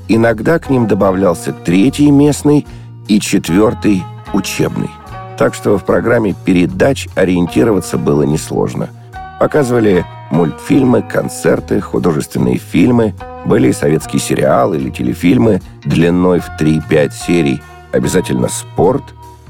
Иногда 0.08 0.58
к 0.58 0.70
ним 0.70 0.88
добавлялся 0.88 1.52
третий 1.52 2.10
местный 2.12 2.66
и 3.10 3.20
четвертый 3.20 4.06
учебный. 4.32 4.90
Так 5.38 5.54
что 5.54 5.78
в 5.78 5.84
программе 5.84 6.34
передач 6.46 7.10
ориентироваться 7.16 7.98
было 7.98 8.24
несложно. 8.24 8.90
Показывали 9.38 10.06
мультфильмы, 10.32 11.02
концерты, 11.02 11.82
художественные 11.82 12.58
фильмы, 12.58 13.14
были 13.44 13.74
советские 13.74 14.22
сериалы 14.22 14.78
или 14.78 14.90
телефильмы 14.92 15.62
длиной 15.84 16.40
в 16.40 16.50
3-5 16.58 17.12
серий, 17.12 17.62
обязательно 17.92 18.48
спорт, 18.48 19.04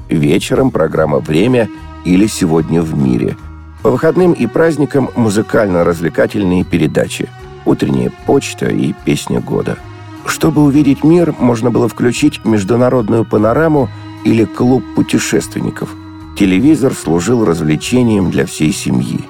вечером 0.08 0.72
программа 0.72 1.20
«Время» 1.20 1.68
или 2.04 2.26
«Сегодня 2.26 2.82
в 2.82 2.98
мире», 2.98 3.36
по 3.82 3.90
выходным 3.90 4.32
и 4.32 4.46
праздникам 4.46 5.10
музыкально-развлекательные 5.14 6.64
передачи 6.64 7.28
«Утренняя 7.64 8.12
почта» 8.26 8.66
и 8.66 8.92
«Песня 9.04 9.40
года». 9.40 9.78
Чтобы 10.26 10.62
увидеть 10.62 11.04
мир, 11.04 11.34
можно 11.38 11.70
было 11.70 11.88
включить 11.88 12.44
международную 12.44 13.24
панораму 13.24 13.88
или 14.24 14.44
клуб 14.44 14.84
путешественников. 14.94 15.90
Телевизор 16.36 16.92
служил 16.92 17.44
развлечением 17.44 18.30
для 18.30 18.46
всей 18.46 18.72
семьи. 18.72 19.24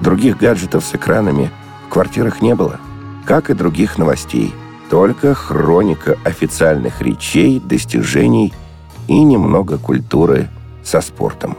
Других 0.00 0.36
гаджетов 0.36 0.84
с 0.84 0.94
экранами 0.94 1.50
в 1.86 1.88
квартирах 1.88 2.42
не 2.42 2.54
было, 2.54 2.78
как 3.24 3.50
и 3.50 3.54
других 3.54 3.98
новостей. 3.98 4.52
Только 4.90 5.34
хроника 5.34 6.18
официальных 6.24 7.00
речей, 7.00 7.60
достижений 7.60 8.52
и 9.08 9.22
немного 9.22 9.78
культуры 9.78 10.50
со 10.84 11.00
спортом. 11.00 11.56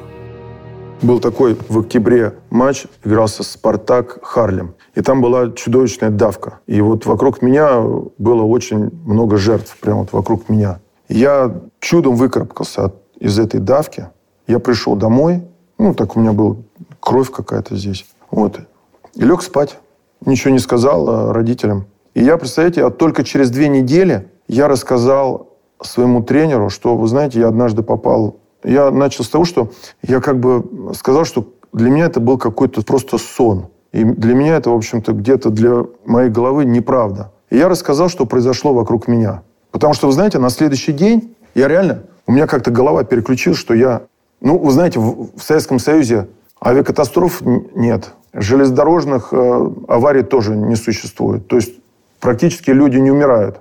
Был 1.03 1.19
такой 1.19 1.57
в 1.67 1.79
октябре 1.79 2.35
матч, 2.49 2.85
игрался 3.03 3.43
«Спартак» 3.43 4.19
Харлем. 4.23 4.75
И 4.95 5.01
там 5.01 5.21
была 5.21 5.51
чудовищная 5.51 6.09
давка. 6.09 6.59
И 6.65 6.79
вот 6.79 7.05
вокруг 7.05 7.41
меня 7.41 7.81
было 8.17 8.43
очень 8.43 8.89
много 9.03 9.35
жертв, 9.35 9.77
прямо 9.81 9.99
вот 9.99 10.13
вокруг 10.13 10.47
меня. 10.47 10.79
Я 11.09 11.53
чудом 11.81 12.15
выкарабкался 12.15 12.85
от, 12.85 12.95
из 13.19 13.37
этой 13.37 13.59
давки. 13.59 14.07
Я 14.47 14.59
пришел 14.59 14.95
домой, 14.95 15.43
ну, 15.77 15.93
так 15.93 16.15
у 16.15 16.21
меня 16.21 16.31
была 16.31 16.55
кровь 17.01 17.29
какая-то 17.29 17.75
здесь. 17.75 18.05
Вот. 18.31 18.61
И 19.15 19.25
лег 19.25 19.41
спать. 19.41 19.79
Ничего 20.25 20.51
не 20.53 20.59
сказал 20.59 21.09
а, 21.09 21.33
родителям. 21.33 21.85
И 22.13 22.23
я, 22.23 22.37
представляете, 22.37 22.85
а 22.85 22.89
только 22.89 23.25
через 23.25 23.49
две 23.51 23.67
недели 23.67 24.29
я 24.47 24.69
рассказал 24.69 25.57
своему 25.81 26.23
тренеру, 26.23 26.69
что, 26.69 26.95
вы 26.95 27.07
знаете, 27.09 27.41
я 27.41 27.49
однажды 27.49 27.83
попал 27.83 28.37
я 28.63 28.91
начал 28.91 29.23
с 29.23 29.29
того, 29.29 29.45
что 29.45 29.71
я 30.01 30.19
как 30.21 30.39
бы 30.39 30.93
сказал, 30.95 31.25
что 31.25 31.47
для 31.71 31.89
меня 31.89 32.05
это 32.05 32.19
был 32.19 32.37
какой-то 32.37 32.83
просто 32.83 33.17
сон. 33.17 33.67
И 33.91 34.03
для 34.03 34.33
меня 34.33 34.57
это, 34.57 34.69
в 34.69 34.75
общем-то, 34.75 35.13
где-то 35.13 35.49
для 35.49 35.85
моей 36.05 36.29
головы 36.29 36.65
неправда. 36.65 37.31
И 37.49 37.57
я 37.57 37.69
рассказал, 37.69 38.09
что 38.09 38.25
произошло 38.25 38.73
вокруг 38.73 39.07
меня. 39.07 39.43
Потому 39.71 39.93
что, 39.93 40.07
вы 40.07 40.13
знаете, 40.13 40.39
на 40.39 40.49
следующий 40.49 40.91
день 40.91 41.35
я 41.55 41.67
реально... 41.67 42.03
У 42.25 42.31
меня 42.31 42.47
как-то 42.47 42.71
голова 42.71 43.03
переключилась, 43.03 43.59
что 43.59 43.73
я... 43.73 44.03
Ну, 44.39 44.57
вы 44.57 44.71
знаете, 44.71 44.99
в, 44.99 45.37
в 45.37 45.43
Советском 45.43 45.77
Союзе 45.77 46.29
авиакатастроф 46.63 47.41
нет. 47.41 48.13
Железнодорожных 48.33 49.29
э, 49.31 49.69
аварий 49.87 50.23
тоже 50.23 50.55
не 50.55 50.75
существует. 50.75 51.47
То 51.47 51.57
есть 51.57 51.73
практически 52.19 52.71
люди 52.71 52.97
не 52.97 53.11
умирают. 53.11 53.59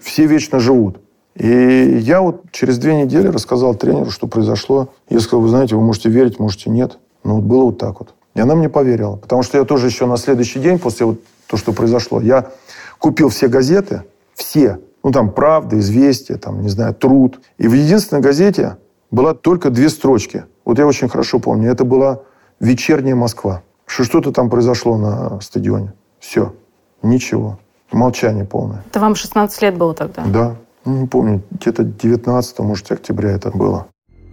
Все 0.00 0.26
вечно 0.26 0.58
живут. 0.58 0.98
И 1.34 1.98
я 2.02 2.20
вот 2.20 2.50
через 2.50 2.78
две 2.78 3.02
недели 3.02 3.28
рассказал 3.28 3.74
тренеру, 3.74 4.10
что 4.10 4.26
произошло. 4.26 4.88
Я 5.08 5.20
сказал, 5.20 5.40
вы 5.40 5.48
знаете, 5.48 5.76
вы 5.76 5.82
можете 5.82 6.08
верить, 6.08 6.38
можете 6.38 6.70
нет. 6.70 6.98
Но 7.24 7.36
вот 7.36 7.44
было 7.44 7.64
вот 7.64 7.78
так 7.78 8.00
вот. 8.00 8.14
И 8.34 8.40
она 8.40 8.54
мне 8.54 8.68
поверила. 8.68 9.16
Потому 9.16 9.42
что 9.42 9.58
я 9.58 9.64
тоже 9.64 9.86
еще 9.86 10.06
на 10.06 10.16
следующий 10.16 10.60
день, 10.60 10.78
после 10.78 11.06
вот 11.06 11.20
то, 11.46 11.56
что 11.56 11.72
произошло. 11.72 12.20
Я 12.20 12.50
купил 12.98 13.28
все 13.28 13.48
газеты, 13.48 14.04
все, 14.34 14.78
ну 15.02 15.12
там 15.12 15.32
«Правда», 15.32 15.78
«Известия», 15.78 16.36
там, 16.36 16.62
не 16.62 16.68
знаю, 16.68 16.94
«Труд». 16.94 17.40
И 17.58 17.66
в 17.68 17.72
единственной 17.72 18.20
газете 18.20 18.76
была 19.10 19.34
только 19.34 19.70
две 19.70 19.88
строчки. 19.88 20.44
Вот 20.64 20.78
я 20.78 20.86
очень 20.86 21.08
хорошо 21.08 21.38
помню. 21.38 21.70
Это 21.70 21.84
была 21.84 22.20
«Вечерняя 22.60 23.14
Москва». 23.14 23.62
Что 23.86 24.04
что-то 24.04 24.30
там 24.30 24.50
произошло 24.50 24.96
на 24.96 25.40
стадионе. 25.40 25.92
Все. 26.20 26.54
Ничего. 27.02 27.58
Молчание 27.90 28.44
полное. 28.44 28.84
Это 28.88 29.00
вам 29.00 29.16
16 29.16 29.62
лет 29.62 29.76
было 29.76 29.94
тогда? 29.94 30.22
Да. 30.26 30.56
Ну, 30.84 31.02
не 31.02 31.06
помню, 31.06 31.42
где-то 31.50 31.84
19 31.84 32.58
может, 32.60 32.92
октября 32.92 33.32
это 33.32 33.50
было. 33.50 33.86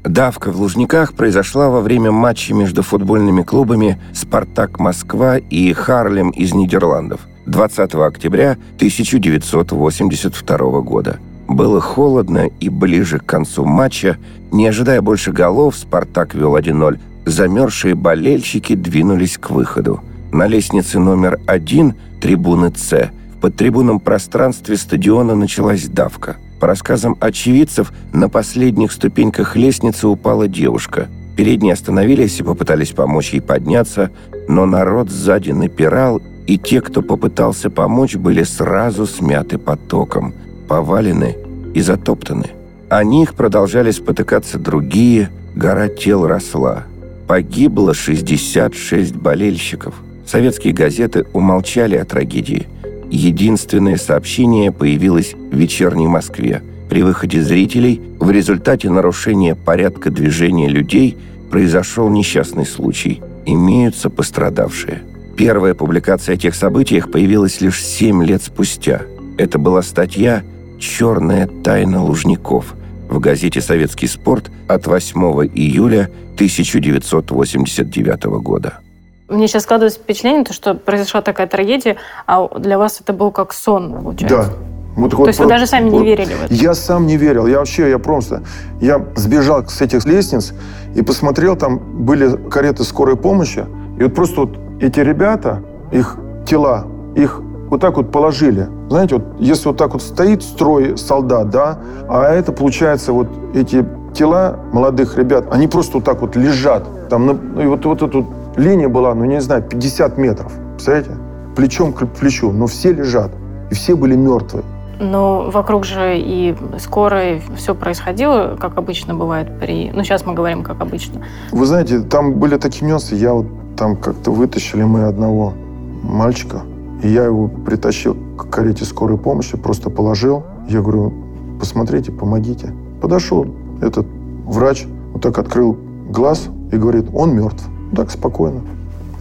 Давка 0.03 0.51
в 0.51 0.61
Лужниках 0.61 1.13
произошла 1.13 1.69
во 1.69 1.81
время 1.81 2.11
матча 2.11 2.53
между 2.53 2.81
футбольными 2.81 3.43
клубами 3.43 4.01
«Спартак 4.13 4.79
Москва» 4.79 5.37
и 5.37 5.73
«Харлем» 5.73 6.29
из 6.29 6.53
Нидерландов 6.53 7.27
20 7.45 7.93
октября 7.95 8.51
1982 8.75 10.81
года. 10.81 11.19
Было 11.49 11.81
холодно, 11.81 12.47
и 12.59 12.69
ближе 12.69 13.19
к 13.19 13.25
концу 13.25 13.65
матча, 13.65 14.17
не 14.51 14.67
ожидая 14.67 15.01
больше 15.01 15.33
голов, 15.33 15.75
«Спартак» 15.75 16.35
вел 16.35 16.55
1-0. 16.55 16.99
Замерзшие 17.25 17.95
болельщики 17.95 18.75
двинулись 18.75 19.37
к 19.37 19.49
выходу. 19.49 19.99
На 20.31 20.47
лестнице 20.47 20.99
номер 20.99 21.39
один 21.47 21.95
трибуны 22.21 22.71
«С» 22.75 23.11
в 23.37 23.39
подтрибунном 23.39 23.99
пространстве 23.99 24.77
стадиона 24.77 25.35
началась 25.35 25.85
давка– 25.85 26.37
по 26.59 26.65
рассказам 26.65 27.15
очевидцев, 27.19 27.93
на 28.13 28.29
последних 28.29 28.91
ступеньках 28.91 29.55
лестницы 29.55 30.07
упала 30.07 30.47
девушка. 30.47 31.07
Передние 31.35 31.73
остановились 31.73 32.39
и 32.39 32.43
попытались 32.43 32.91
помочь 32.91 33.33
ей 33.33 33.41
подняться, 33.41 34.09
но 34.47 34.65
народ 34.65 35.11
сзади 35.11 35.51
напирал, 35.51 36.19
и 36.47 36.57
те, 36.57 36.81
кто 36.81 37.03
попытался 37.03 37.69
помочь, 37.69 38.15
были 38.15 38.41
сразу 38.41 39.05
смяты 39.05 39.59
потоком, 39.59 40.33
повалены 40.67 41.37
и 41.75 41.81
затоптаны. 41.81 42.47
О 42.89 43.03
них 43.03 43.35
продолжали 43.35 43.91
спотыкаться 43.91 44.57
другие, 44.57 45.29
гора 45.55 45.89
тел 45.89 46.25
росла. 46.25 46.85
Погибло 47.27 47.93
66 47.93 49.15
болельщиков. 49.15 49.93
Советские 50.25 50.73
газеты 50.73 51.25
умолчали 51.33 51.97
о 51.97 52.05
трагедии– 52.05 52.67
Единственное 53.09 53.97
сообщение 53.97 54.71
появилось 54.71 55.33
в 55.33 55.55
«Вечерней 55.55 56.07
Москве». 56.07 56.61
При 56.89 57.03
выходе 57.03 57.41
зрителей 57.41 58.01
в 58.19 58.31
результате 58.31 58.89
нарушения 58.89 59.55
порядка 59.55 60.09
движения 60.09 60.67
людей 60.69 61.17
произошел 61.51 62.09
несчастный 62.09 62.65
случай. 62.65 63.21
Имеются 63.45 64.09
пострадавшие. 64.09 65.03
Первая 65.37 65.73
публикация 65.73 66.35
о 66.35 66.37
тех 66.37 66.55
событиях 66.55 67.11
появилась 67.11 67.61
лишь 67.61 67.83
семь 67.83 68.23
лет 68.23 68.41
спустя. 68.41 69.01
Это 69.37 69.59
была 69.59 69.81
статья 69.81 70.43
«Черная 70.79 71.47
тайна 71.47 72.03
Лужников» 72.03 72.75
в 73.09 73.19
газете 73.19 73.61
«Советский 73.61 74.07
спорт» 74.07 74.51
от 74.67 74.87
8 74.87 75.21
июля 75.53 76.09
1989 76.35 78.23
года. 78.41 78.79
Мне 79.29 79.47
сейчас 79.47 79.63
складывается 79.63 79.99
впечатление, 79.99 80.45
то, 80.45 80.53
что 80.53 80.73
произошла 80.73 81.21
такая 81.21 81.47
трагедия, 81.47 81.97
а 82.25 82.47
для 82.59 82.77
вас 82.77 83.01
это 83.01 83.11
был 83.11 83.31
как 83.31 83.53
сон, 83.53 83.93
получается. 83.93 84.49
Да. 84.49 84.53
Вот, 84.95 85.11
то 85.11 85.17
вот, 85.17 85.27
есть 85.27 85.39
вы 85.39 85.47
даже 85.47 85.67
сами 85.67 85.89
вот, 85.89 85.99
не 85.99 86.05
верили 86.07 86.33
в 86.33 86.45
это? 86.45 86.53
Я 86.53 86.73
сам 86.73 87.05
не 87.05 87.17
верил. 87.17 87.45
Я 87.45 87.59
вообще, 87.59 87.89
я 87.89 87.99
просто... 87.99 88.41
Я 88.81 89.05
сбежал 89.15 89.67
с 89.67 89.79
этих 89.81 90.05
лестниц 90.05 90.53
и 90.95 91.03
посмотрел, 91.03 91.55
там 91.55 92.05
были 92.05 92.35
кареты 92.49 92.83
скорой 92.83 93.15
помощи. 93.15 93.65
И 93.99 94.03
вот 94.03 94.15
просто 94.15 94.41
вот 94.41 94.57
эти 94.81 94.99
ребята, 95.01 95.61
их 95.91 96.17
тела, 96.47 96.87
их 97.15 97.41
вот 97.69 97.81
так 97.81 97.97
вот 97.97 98.11
положили. 98.11 98.69
Знаете, 98.89 99.15
вот 99.15 99.25
если 99.39 99.67
вот 99.67 99.77
так 99.77 99.93
вот 99.93 100.01
стоит 100.01 100.41
строй 100.41 100.97
солдат, 100.97 101.49
да, 101.49 101.79
а 102.07 102.23
это 102.31 102.51
получается 102.51 103.11
вот 103.11 103.27
эти 103.53 103.85
тела 104.15 104.59
молодых 104.71 105.17
ребят, 105.17 105.45
они 105.51 105.67
просто 105.67 105.97
вот 105.97 106.05
так 106.05 106.21
вот 106.21 106.35
лежат. 106.35 106.85
Там, 107.09 107.25
ну, 107.27 107.61
и 107.61 107.67
вот, 107.67 107.85
вот 107.85 108.01
эту 108.01 108.25
Линия 108.57 108.89
была, 108.89 109.13
ну, 109.13 109.25
не 109.25 109.39
знаю, 109.39 109.61
50 109.61 110.17
метров. 110.17 110.51
Представляете? 110.73 111.11
Плечом 111.55 111.93
к 111.93 112.05
плечу. 112.07 112.51
Но 112.51 112.65
все 112.65 112.91
лежат. 112.91 113.31
И 113.69 113.75
все 113.75 113.95
были 113.95 114.15
мертвые. 114.15 114.63
Но 114.99 115.51
вокруг 115.51 115.85
же 115.85 116.17
и 116.17 116.55
скорой 116.79 117.41
все 117.55 117.75
происходило, 117.75 118.57
как 118.59 118.77
обычно 118.77 119.13
бывает 119.13 119.59
при... 119.59 119.91
Ну, 119.93 120.03
сейчас 120.03 120.25
мы 120.25 120.33
говорим, 120.33 120.63
как 120.63 120.81
обычно. 120.81 121.21
Вы 121.51 121.65
знаете, 121.67 121.99
там 121.99 122.33
были 122.33 122.57
такие 122.57 122.87
нюансы. 122.87 123.13
Я 123.13 123.33
вот 123.33 123.45
там 123.77 123.95
как-то 123.95 124.31
вытащили 124.31 124.81
мы 124.81 125.03
одного 125.03 125.53
мальчика, 126.01 126.61
и 127.03 127.09
я 127.09 127.25
его 127.25 127.47
притащил 127.47 128.17
к 128.37 128.49
карете 128.49 128.85
скорой 128.85 129.19
помощи, 129.19 129.55
просто 129.55 129.91
положил. 129.91 130.43
Я 130.67 130.81
говорю, 130.81 131.13
посмотрите, 131.59 132.11
помогите. 132.11 132.73
Подошел 132.99 133.45
этот 133.81 134.07
врач, 134.45 134.87
вот 135.13 135.21
так 135.21 135.37
открыл 135.37 135.77
глаз 136.09 136.49
и 136.71 136.77
говорит, 136.77 137.05
он 137.13 137.35
мертв. 137.35 137.63
Так 137.95 138.11
спокойно. 138.11 138.61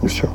И 0.03 0.07
все. 0.07 0.29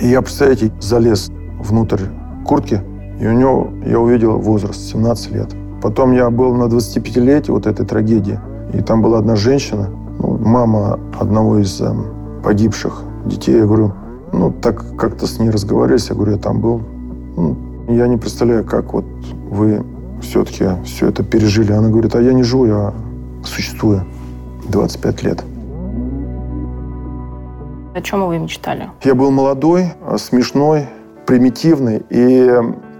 И 0.00 0.08
я, 0.08 0.20
представляете, 0.22 0.72
залез 0.80 1.30
внутрь 1.58 2.02
куртки, 2.44 2.80
и 3.20 3.26
у 3.26 3.32
него 3.32 3.68
я 3.86 3.98
увидел 3.98 4.38
возраст 4.38 4.80
17 4.80 5.32
лет. 5.32 5.54
Потом 5.82 6.12
я 6.12 6.30
был 6.30 6.54
на 6.54 6.64
25-летии 6.64 7.50
вот 7.50 7.66
этой 7.66 7.86
трагедии, 7.86 8.38
и 8.72 8.80
там 8.82 9.02
была 9.02 9.18
одна 9.18 9.36
женщина, 9.36 9.88
ну, 10.18 10.38
мама 10.38 10.98
одного 11.18 11.58
из 11.58 11.80
э, 11.80 11.92
погибших 12.42 13.02
детей. 13.26 13.56
Я 13.56 13.66
говорю, 13.66 13.92
ну, 14.32 14.50
так 14.50 14.96
как-то 14.96 15.26
с 15.26 15.38
ней 15.38 15.50
разговаривались, 15.50 16.08
я 16.08 16.14
говорю, 16.14 16.32
я 16.32 16.38
там 16.38 16.60
был. 16.60 16.82
Ну, 17.36 17.56
я 17.88 18.06
не 18.08 18.16
представляю, 18.16 18.64
как 18.64 18.92
вот 18.92 19.04
вы 19.50 19.82
все-таки 20.20 20.66
все 20.84 21.08
это 21.08 21.22
пережили. 21.22 21.72
Она 21.72 21.88
говорит, 21.88 22.14
а 22.14 22.20
я 22.20 22.32
не 22.32 22.42
живу, 22.42 22.66
я 22.66 22.92
существую 23.44 24.04
25 24.68 25.22
лет. 25.22 25.44
О 27.96 28.02
чем 28.02 28.26
вы 28.26 28.38
мечтали? 28.38 28.90
Я 29.04 29.14
был 29.14 29.30
молодой, 29.30 29.86
смешной, 30.18 30.86
примитивный. 31.24 32.04
И 32.10 32.46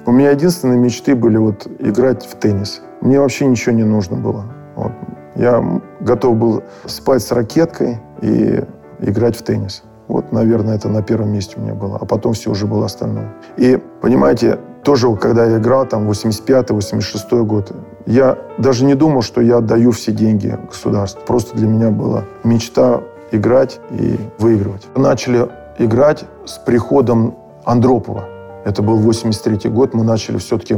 у 0.06 0.10
меня 0.10 0.30
единственные 0.30 0.78
мечты 0.78 1.14
были 1.14 1.36
вот 1.36 1.66
играть 1.80 2.24
в 2.24 2.34
теннис. 2.36 2.80
Мне 3.02 3.20
вообще 3.20 3.44
ничего 3.44 3.74
не 3.74 3.84
нужно 3.84 4.16
было. 4.16 4.46
Вот. 4.74 4.92
Я 5.34 5.82
готов 6.00 6.36
был 6.36 6.62
спать 6.86 7.20
с 7.20 7.30
ракеткой 7.30 7.98
и 8.22 8.62
играть 9.00 9.36
в 9.36 9.42
теннис. 9.42 9.82
Вот, 10.08 10.32
наверное, 10.32 10.76
это 10.76 10.88
на 10.88 11.02
первом 11.02 11.30
месте 11.30 11.56
у 11.58 11.60
меня 11.60 11.74
было. 11.74 11.98
А 12.00 12.06
потом 12.06 12.32
все 12.32 12.52
уже 12.52 12.66
было 12.66 12.86
остальное. 12.86 13.34
И, 13.58 13.78
понимаете, 14.00 14.58
тоже, 14.82 15.14
когда 15.16 15.44
я 15.44 15.58
играл, 15.58 15.84
там, 15.84 16.10
85-86 16.10 17.42
год, 17.42 17.70
я 18.06 18.38
даже 18.56 18.86
не 18.86 18.94
думал, 18.94 19.20
что 19.20 19.42
я 19.42 19.58
отдаю 19.58 19.90
все 19.90 20.12
деньги 20.12 20.58
государству. 20.66 21.20
Просто 21.26 21.54
для 21.54 21.66
меня 21.66 21.90
была 21.90 22.24
мечта 22.44 23.02
играть 23.36 23.80
и 23.90 24.18
выигрывать. 24.38 24.86
Начали 24.94 25.48
играть 25.78 26.24
с 26.44 26.58
приходом 26.58 27.36
Андропова. 27.64 28.24
Это 28.64 28.82
был 28.82 28.96
83 28.96 29.70
год. 29.70 29.94
Мы 29.94 30.02
начали 30.02 30.38
все-таки... 30.38 30.76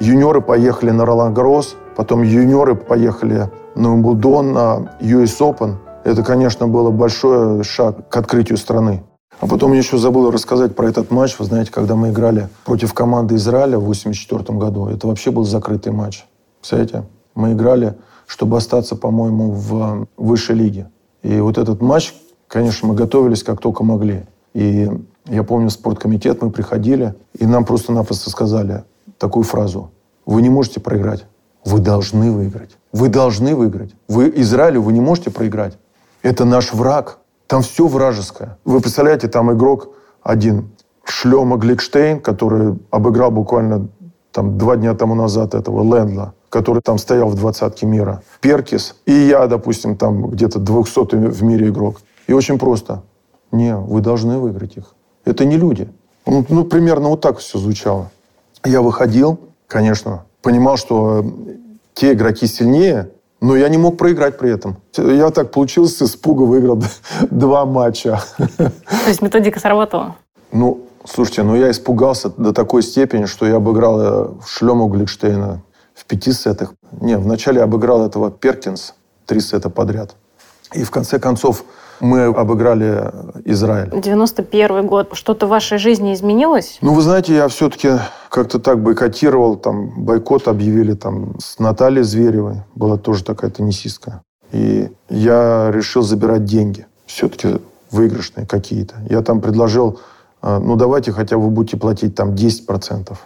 Юниоры 0.00 0.40
поехали 0.40 0.90
на 0.90 1.04
Ролан 1.04 1.34
Гарос, 1.34 1.76
потом 1.94 2.22
юниоры 2.22 2.74
поехали 2.74 3.50
на 3.74 3.92
Умблдон, 3.92 4.52
на 4.52 4.90
US 5.00 5.38
Open. 5.40 5.74
Это, 6.04 6.22
конечно, 6.22 6.66
было 6.66 6.90
большой 6.90 7.62
шаг 7.64 8.08
к 8.08 8.16
открытию 8.16 8.56
страны. 8.56 9.02
А 9.38 9.46
потом 9.46 9.72
я 9.72 9.78
еще 9.78 9.98
забыл 9.98 10.30
рассказать 10.30 10.74
про 10.74 10.88
этот 10.88 11.10
матч. 11.10 11.38
Вы 11.38 11.44
знаете, 11.44 11.70
когда 11.70 11.94
мы 11.94 12.08
играли 12.08 12.48
против 12.64 12.94
команды 12.94 13.34
Израиля 13.34 13.78
в 13.78 13.82
1984 13.82 14.58
году, 14.58 14.86
это 14.88 15.06
вообще 15.06 15.30
был 15.30 15.44
закрытый 15.44 15.92
матч. 15.92 16.24
Представляете? 16.60 17.02
Мы 17.34 17.52
играли, 17.52 17.96
чтобы 18.26 18.56
остаться, 18.56 18.96
по-моему, 18.96 19.50
в 19.50 20.06
высшей 20.16 20.56
лиге. 20.56 20.88
И 21.26 21.40
вот 21.40 21.58
этот 21.58 21.82
матч, 21.82 22.14
конечно, 22.46 22.86
мы 22.86 22.94
готовились 22.94 23.42
как 23.42 23.60
только 23.60 23.82
могли. 23.82 24.26
И 24.54 24.88
я 25.24 25.42
помню, 25.42 25.70
спорткомитет 25.70 26.40
мы 26.40 26.50
приходили, 26.50 27.16
и 27.36 27.46
нам 27.46 27.64
просто-напросто 27.64 28.30
сказали 28.30 28.84
такую 29.18 29.42
фразу. 29.42 29.90
Вы 30.24 30.40
не 30.40 30.50
можете 30.50 30.78
проиграть. 30.78 31.26
Вы 31.64 31.80
должны 31.80 32.30
выиграть. 32.30 32.76
Вы 32.92 33.08
должны 33.08 33.56
выиграть. 33.56 33.92
Вы 34.08 34.32
Израилю 34.36 34.82
вы 34.82 34.92
не 34.92 35.00
можете 35.00 35.32
проиграть. 35.32 35.76
Это 36.22 36.44
наш 36.44 36.72
враг. 36.72 37.18
Там 37.48 37.62
все 37.62 37.88
вражеское. 37.88 38.56
Вы 38.64 38.80
представляете, 38.80 39.26
там 39.26 39.52
игрок 39.52 39.88
один, 40.22 40.70
Шлема 41.02 41.56
Гликштейн, 41.56 42.20
который 42.20 42.78
обыграл 42.92 43.32
буквально 43.32 43.88
там 44.30 44.58
два 44.58 44.76
дня 44.76 44.94
тому 44.94 45.16
назад 45.16 45.54
этого 45.54 45.82
Лендла 45.82 46.34
который 46.48 46.82
там 46.82 46.98
стоял 46.98 47.28
в 47.28 47.34
двадцатке 47.34 47.86
мира, 47.86 48.22
Перкис, 48.40 48.96
и 49.06 49.12
я, 49.12 49.46
допустим, 49.46 49.96
там 49.96 50.28
где-то 50.28 50.58
200 50.58 51.16
в 51.16 51.42
мире 51.42 51.68
игрок. 51.68 52.00
И 52.26 52.32
очень 52.32 52.58
просто. 52.58 53.02
Не, 53.52 53.76
вы 53.76 54.00
должны 54.00 54.38
выиграть 54.38 54.76
их. 54.76 54.94
Это 55.24 55.44
не 55.44 55.56
люди. 55.56 55.88
Ну, 56.26 56.44
ну, 56.48 56.64
примерно 56.64 57.08
вот 57.08 57.20
так 57.20 57.38
все 57.38 57.58
звучало. 57.58 58.10
Я 58.64 58.82
выходил, 58.82 59.38
конечно, 59.66 60.24
понимал, 60.42 60.76
что 60.76 61.24
те 61.94 62.12
игроки 62.12 62.46
сильнее, 62.46 63.10
но 63.40 63.54
я 63.56 63.68
не 63.68 63.78
мог 63.78 63.96
проиграть 63.96 64.38
при 64.38 64.50
этом. 64.50 64.78
Я 64.96 65.30
так 65.30 65.52
получился, 65.52 66.06
с 66.06 66.10
испуга 66.10 66.42
выиграл 66.42 66.82
два 67.30 67.64
матча. 67.64 68.20
То 68.56 68.72
есть 69.08 69.22
методика 69.22 69.60
сработала? 69.60 70.16
Ну, 70.52 70.86
Слушайте, 71.08 71.44
ну 71.44 71.54
я 71.54 71.70
испугался 71.70 72.30
до 72.36 72.52
такой 72.52 72.82
степени, 72.82 73.26
что 73.26 73.46
я 73.46 73.56
обыграл 73.56 74.00
э, 74.00 74.28
Шлему 74.46 74.88
Гликштейна 74.88 75.62
в 75.96 76.04
пяти 76.04 76.32
сетах. 76.32 76.74
Не, 77.00 77.16
вначале 77.16 77.62
обыграл 77.62 78.06
этого 78.06 78.30
Перкинс 78.30 78.94
три 79.24 79.40
сета 79.40 79.70
подряд. 79.70 80.14
И 80.74 80.84
в 80.84 80.90
конце 80.90 81.18
концов 81.18 81.64
мы 82.00 82.24
обыграли 82.24 83.10
Израиль. 83.44 84.00
91 84.00 84.86
год. 84.86 85.08
Что-то 85.12 85.46
в 85.46 85.48
вашей 85.48 85.78
жизни 85.78 86.12
изменилось? 86.12 86.78
Ну, 86.82 86.92
вы 86.92 87.00
знаете, 87.00 87.34
я 87.34 87.48
все-таки 87.48 87.92
как-то 88.28 88.58
так 88.58 88.82
бойкотировал, 88.82 89.56
там, 89.56 90.04
бойкот 90.04 90.48
объявили 90.48 90.92
там 90.94 91.38
с 91.38 91.58
Натальей 91.58 92.02
Зверевой, 92.02 92.62
была 92.74 92.98
тоже 92.98 93.24
такая 93.24 93.50
теннисистка. 93.50 94.22
И 94.52 94.90
я 95.08 95.70
решил 95.72 96.02
забирать 96.02 96.44
деньги, 96.44 96.86
все-таки 97.06 97.60
выигрышные 97.90 98.46
какие-то. 98.46 98.96
Я 99.08 99.22
там 99.22 99.40
предложил, 99.40 100.00
а, 100.42 100.58
ну, 100.58 100.76
давайте 100.76 101.12
хотя 101.12 101.36
бы 101.36 101.44
вы 101.44 101.50
будете 101.50 101.78
платить 101.78 102.14
там 102.14 102.34
10%. 102.34 103.16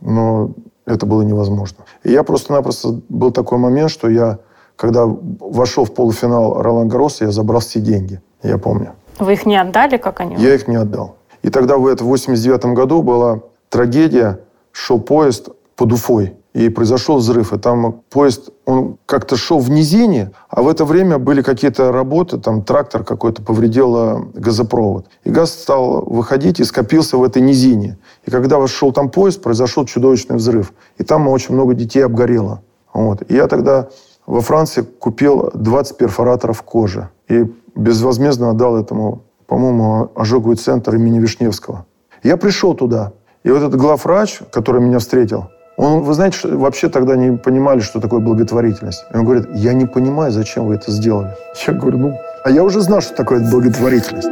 Но 0.00 0.52
это 0.90 1.06
было 1.06 1.22
невозможно. 1.22 1.84
И 2.02 2.12
я 2.12 2.22
просто-напросто 2.22 3.00
был 3.08 3.30
такой 3.30 3.58
момент, 3.58 3.90
что 3.90 4.08
я 4.08 4.38
когда 4.80 5.04
вошел 5.04 5.84
в 5.84 5.92
полуфинал 5.92 6.62
Ролан 6.62 6.88
Гарос, 6.88 7.20
я 7.20 7.30
забрал 7.30 7.60
все 7.60 7.80
деньги, 7.80 8.22
я 8.42 8.56
помню. 8.56 8.94
Вы 9.18 9.34
их 9.34 9.44
не 9.44 9.60
отдали, 9.60 9.98
как 9.98 10.20
они? 10.20 10.36
Я 10.36 10.54
их 10.54 10.68
не 10.68 10.76
отдал. 10.76 11.16
И 11.42 11.50
тогда 11.50 11.76
в 11.76 11.86
это 11.86 12.02
89 12.02 12.64
году 12.74 13.02
была 13.02 13.40
трагедия, 13.68 14.40
шел 14.72 14.98
поезд 14.98 15.50
под 15.76 15.92
Уфой, 15.92 16.34
и 16.52 16.68
произошел 16.68 17.18
взрыв. 17.18 17.52
И 17.52 17.58
там 17.58 18.02
поезд, 18.10 18.50
он 18.66 18.96
как-то 19.06 19.36
шел 19.36 19.58
в 19.58 19.70
низине, 19.70 20.32
а 20.48 20.62
в 20.62 20.68
это 20.68 20.84
время 20.84 21.18
были 21.18 21.42
какие-то 21.42 21.92
работы, 21.92 22.38
там 22.38 22.62
трактор 22.62 23.04
какой-то 23.04 23.42
повредил 23.42 23.96
э, 23.96 24.20
газопровод. 24.34 25.06
И 25.24 25.30
газ 25.30 25.52
стал 25.52 26.04
выходить 26.04 26.58
и 26.60 26.64
скопился 26.64 27.16
в 27.16 27.24
этой 27.24 27.40
низине. 27.42 27.98
И 28.24 28.30
когда 28.30 28.58
вошел 28.58 28.92
там 28.92 29.10
поезд, 29.10 29.42
произошел 29.42 29.84
чудовищный 29.84 30.36
взрыв. 30.36 30.72
И 30.98 31.04
там 31.04 31.28
очень 31.28 31.54
много 31.54 31.74
детей 31.74 32.00
обгорело. 32.00 32.62
Вот. 32.92 33.22
И 33.28 33.34
я 33.34 33.46
тогда 33.46 33.88
во 34.26 34.40
Франции 34.40 34.82
купил 34.82 35.50
20 35.54 35.96
перфораторов 35.96 36.62
кожи 36.62 37.08
и 37.28 37.44
безвозмездно 37.76 38.50
отдал 38.50 38.76
этому, 38.76 39.22
по-моему, 39.46 40.10
ожоговый 40.14 40.56
центр 40.56 40.96
имени 40.96 41.20
Вишневского. 41.20 41.86
Я 42.22 42.36
пришел 42.36 42.74
туда, 42.74 43.12
и 43.44 43.50
вот 43.50 43.58
этот 43.58 43.76
главврач, 43.76 44.40
который 44.52 44.82
меня 44.82 44.98
встретил, 44.98 45.46
он, 45.80 46.02
вы 46.02 46.12
знаете, 46.12 46.48
вообще 46.48 46.90
тогда 46.90 47.16
не 47.16 47.38
понимали, 47.38 47.80
что 47.80 48.00
такое 48.00 48.20
благотворительность. 48.20 49.06
И 49.12 49.16
он 49.16 49.24
говорит, 49.24 49.48
я 49.54 49.72
не 49.72 49.86
понимаю, 49.86 50.30
зачем 50.30 50.66
вы 50.66 50.74
это 50.74 50.90
сделали. 50.90 51.34
Я 51.66 51.72
говорю, 51.72 51.98
ну, 51.98 52.18
а 52.44 52.50
я 52.50 52.64
уже 52.64 52.82
знал, 52.82 53.00
что 53.00 53.14
такое 53.14 53.40
благотворительность. 53.50 54.28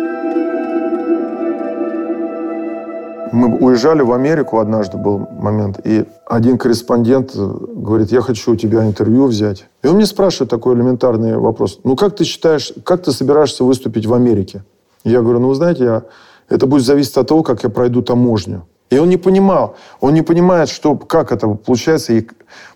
Мы 3.32 3.56
уезжали 3.58 4.02
в 4.02 4.12
Америку, 4.12 4.58
однажды 4.58 4.98
был 4.98 5.26
момент, 5.38 5.80
и 5.84 6.04
один 6.26 6.58
корреспондент 6.58 7.32
э, 7.34 7.38
говорит, 7.76 8.12
я 8.12 8.20
хочу 8.20 8.52
у 8.52 8.56
тебя 8.56 8.86
интервью 8.86 9.26
взять. 9.26 9.66
И 9.82 9.86
он 9.86 9.96
мне 9.96 10.06
спрашивает 10.06 10.50
такой 10.50 10.74
элементарный 10.74 11.38
вопрос. 11.38 11.80
Ну, 11.84 11.96
как 11.96 12.14
ты 12.16 12.24
считаешь, 12.24 12.74
как 12.84 13.02
ты 13.02 13.12
собираешься 13.12 13.64
выступить 13.64 14.04
в 14.04 14.12
Америке? 14.12 14.64
Я 15.04 15.22
говорю, 15.22 15.40
ну, 15.40 15.48
вы 15.48 15.54
знаете, 15.54 15.84
я... 15.84 16.02
это 16.50 16.66
будет 16.66 16.84
зависеть 16.84 17.16
от 17.16 17.28
того, 17.28 17.42
как 17.42 17.62
я 17.62 17.70
пройду 17.70 18.02
таможню. 18.02 18.66
И 18.90 18.98
он 18.98 19.08
не 19.08 19.16
понимал, 19.16 19.76
он 20.00 20.14
не 20.14 20.22
понимает, 20.22 20.68
что, 20.68 20.96
как 20.96 21.30
это 21.32 21.48
получается, 21.48 22.14
и 22.14 22.26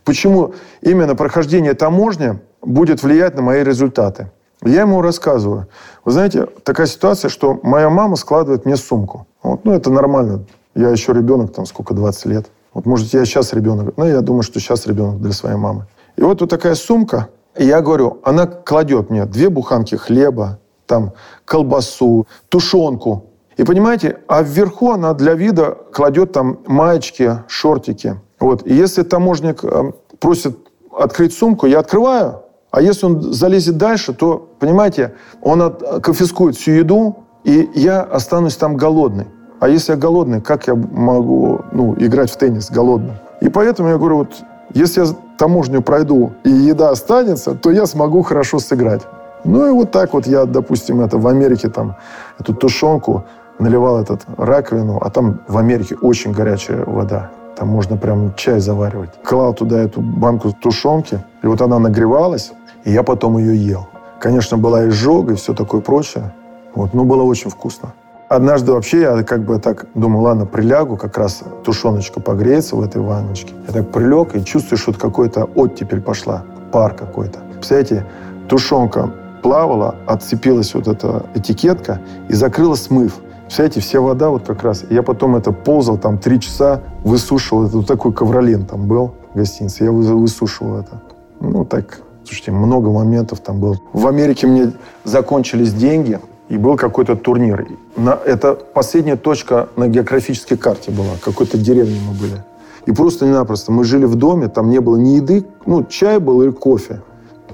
почему 0.04 0.54
именно 0.82 1.14
прохождение 1.14 1.74
таможни 1.74 2.38
будет 2.60 3.02
влиять 3.02 3.34
на 3.34 3.42
мои 3.42 3.64
результаты. 3.64 4.30
Я 4.64 4.82
ему 4.82 5.02
рассказываю. 5.02 5.66
Вы 6.04 6.12
знаете, 6.12 6.46
такая 6.64 6.86
ситуация, 6.86 7.28
что 7.28 7.58
моя 7.62 7.90
мама 7.90 8.16
складывает 8.16 8.64
мне 8.64 8.76
сумку. 8.76 9.26
Вот, 9.42 9.64
ну, 9.64 9.72
это 9.72 9.90
нормально. 9.90 10.44
Я 10.74 10.90
еще 10.90 11.12
ребенок, 11.12 11.52
там, 11.52 11.66
сколько, 11.66 11.94
20 11.94 12.26
лет. 12.26 12.46
Вот, 12.72 12.86
может, 12.86 13.12
я 13.12 13.24
сейчас 13.24 13.52
ребенок. 13.52 13.94
Ну, 13.96 14.06
я 14.06 14.20
думаю, 14.20 14.42
что 14.42 14.60
сейчас 14.60 14.86
ребенок 14.86 15.20
для 15.20 15.32
своей 15.32 15.56
мамы. 15.56 15.86
И 16.16 16.22
вот 16.22 16.40
вот 16.40 16.50
такая 16.50 16.74
сумка. 16.74 17.28
И 17.56 17.64
я 17.64 17.80
говорю, 17.80 18.20
она 18.22 18.46
кладет 18.46 19.10
мне 19.10 19.26
две 19.26 19.50
буханки 19.50 19.96
хлеба, 19.96 20.58
там, 20.86 21.12
колбасу, 21.44 22.26
тушенку. 22.48 23.31
И 23.56 23.64
понимаете, 23.64 24.18
а 24.28 24.42
вверху 24.42 24.92
она 24.92 25.14
для 25.14 25.34
вида 25.34 25.76
кладет 25.92 26.32
там 26.32 26.58
маечки, 26.66 27.38
шортики. 27.48 28.20
Вот. 28.40 28.66
И 28.66 28.74
если 28.74 29.02
таможник 29.02 29.64
э, 29.64 29.92
просит 30.18 30.58
открыть 30.90 31.34
сумку, 31.34 31.66
я 31.66 31.80
открываю, 31.80 32.42
а 32.70 32.80
если 32.80 33.06
он 33.06 33.20
залезет 33.20 33.76
дальше, 33.76 34.14
то, 34.14 34.48
понимаете, 34.58 35.14
он 35.42 35.62
от, 35.62 36.02
конфискует 36.02 36.56
всю 36.56 36.72
еду, 36.72 37.16
и 37.44 37.70
я 37.74 38.00
останусь 38.00 38.56
там 38.56 38.76
голодный. 38.76 39.26
А 39.60 39.68
если 39.68 39.92
я 39.92 39.98
голодный, 39.98 40.40
как 40.40 40.66
я 40.66 40.74
могу 40.74 41.60
ну, 41.72 41.94
играть 41.98 42.30
в 42.30 42.36
теннис 42.36 42.70
голодным? 42.70 43.16
И 43.40 43.48
поэтому 43.48 43.90
я 43.90 43.98
говорю, 43.98 44.16
вот 44.18 44.32
если 44.74 45.02
я 45.02 45.06
таможню 45.38 45.82
пройду 45.82 46.32
и 46.44 46.50
еда 46.50 46.90
останется, 46.90 47.54
то 47.54 47.70
я 47.70 47.86
смогу 47.86 48.22
хорошо 48.22 48.58
сыграть. 48.58 49.02
Ну 49.44 49.66
и 49.66 49.70
вот 49.70 49.90
так 49.90 50.14
вот 50.14 50.26
я, 50.26 50.44
допустим, 50.46 51.00
это 51.00 51.18
в 51.18 51.26
Америке 51.26 51.68
там 51.68 51.96
эту 52.38 52.54
тушенку 52.54 53.24
наливал 53.62 54.00
этот 54.00 54.22
раковину, 54.36 54.98
а 55.00 55.10
там 55.10 55.40
в 55.48 55.56
Америке 55.56 55.96
очень 56.02 56.32
горячая 56.32 56.84
вода. 56.84 57.30
Там 57.56 57.68
можно 57.68 57.96
прям 57.96 58.34
чай 58.34 58.60
заваривать. 58.60 59.10
Клал 59.24 59.54
туда 59.54 59.80
эту 59.80 60.00
банку 60.00 60.52
тушенки, 60.52 61.22
и 61.42 61.46
вот 61.46 61.60
она 61.60 61.78
нагревалась, 61.78 62.52
и 62.84 62.92
я 62.92 63.02
потом 63.02 63.38
ее 63.38 63.56
ел. 63.56 63.88
Конечно, 64.20 64.58
была 64.58 64.88
изжога 64.88 65.32
и 65.32 65.36
все 65.36 65.54
такое 65.54 65.80
прочее. 65.80 66.32
Вот, 66.74 66.94
но 66.94 67.04
было 67.04 67.22
очень 67.22 67.50
вкусно. 67.50 67.92
Однажды 68.28 68.72
вообще 68.72 69.00
я 69.00 69.22
как 69.24 69.44
бы 69.44 69.58
так 69.58 69.86
думал, 69.94 70.22
ладно, 70.22 70.46
прилягу, 70.46 70.96
как 70.96 71.18
раз 71.18 71.42
тушеночка 71.64 72.20
погреется 72.20 72.76
в 72.76 72.82
этой 72.82 73.02
ванночке. 73.02 73.52
Я 73.66 73.74
так 73.74 73.90
прилег 73.90 74.34
и 74.34 74.42
чувствую, 74.44 74.78
что 74.78 74.94
какой-то 74.94 75.44
оттепель 75.54 76.00
пошла, 76.00 76.42
пар 76.72 76.94
какой-то. 76.94 77.40
Представляете, 77.52 78.06
тушенка 78.48 79.12
плавала, 79.42 79.96
отцепилась 80.06 80.72
вот 80.72 80.88
эта 80.88 81.26
этикетка 81.34 82.00
и 82.28 82.32
закрыла 82.32 82.74
смыв. 82.74 83.18
Представляете, 83.52 83.80
вся 83.80 84.00
вода 84.00 84.30
вот 84.30 84.46
как 84.46 84.62
раз. 84.62 84.86
Я 84.88 85.02
потом 85.02 85.36
это 85.36 85.52
ползал, 85.52 85.98
там 85.98 86.16
три 86.16 86.40
часа 86.40 86.80
высушивал. 87.04 87.66
Это 87.66 87.76
вот 87.76 87.86
такой 87.86 88.10
ковролин 88.14 88.64
там 88.64 88.86
был 88.86 89.12
в 89.34 89.36
гостинице. 89.36 89.84
Я 89.84 89.92
высушивал 89.92 90.78
это. 90.78 91.02
Ну, 91.38 91.66
так 91.66 92.00
Слушайте, 92.24 92.52
много 92.52 92.88
моментов 92.88 93.40
там 93.40 93.60
было. 93.60 93.78
В 93.92 94.06
Америке 94.06 94.46
мне 94.46 94.72
закончились 95.04 95.74
деньги, 95.74 96.18
и 96.48 96.56
был 96.56 96.78
какой-то 96.78 97.14
турнир. 97.14 97.68
На, 97.94 98.18
это 98.24 98.54
последняя 98.54 99.16
точка 99.16 99.68
на 99.76 99.86
географической 99.86 100.56
карте 100.56 100.90
была. 100.90 101.18
Какой-то 101.22 101.58
деревне 101.58 102.00
мы 102.08 102.14
были. 102.14 102.42
И 102.86 102.92
просто-напросто 102.92 103.70
мы 103.70 103.84
жили 103.84 104.06
в 104.06 104.14
доме, 104.14 104.48
там 104.48 104.70
не 104.70 104.78
было 104.80 104.96
ни 104.96 105.16
еды, 105.16 105.44
ну, 105.66 105.84
чай 105.84 106.20
был 106.20 106.40
или 106.40 106.52
кофе. 106.52 107.02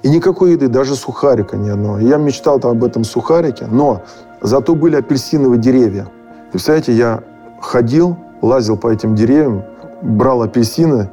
И 0.05 0.09
никакой 0.11 0.53
еды, 0.53 0.69
даже 0.69 0.95
сухарика 0.95 1.57
ни 1.57 1.69
одного. 1.69 1.99
Я 1.99 2.19
мечтал 2.19 2.61
там 2.61 2.71
об 2.71 2.85
этом 2.85 3.03
сухарике, 3.03 3.67
но 3.67 4.03
зато 4.41 4.75
были 4.75 4.97
апельсиновые 4.97 5.61
деревья. 5.61 6.07
Представляете, 6.51 6.93
я 6.93 7.21
ходил, 7.61 8.17
лазил 8.43 8.77
по 8.77 8.89
этим 8.89 9.15
деревьям, 9.15 9.65
брал 10.03 10.43
апельсины 10.43 11.11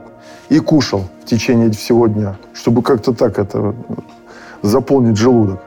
и 0.49 0.59
кушал 0.59 1.03
в 1.23 1.25
течение 1.25 1.71
всего 1.71 2.07
дня, 2.07 2.35
чтобы 2.53 2.81
как-то 2.81 3.13
так 3.13 3.39
это 3.39 3.73
заполнить 4.61 5.17
желудок. 5.17 5.61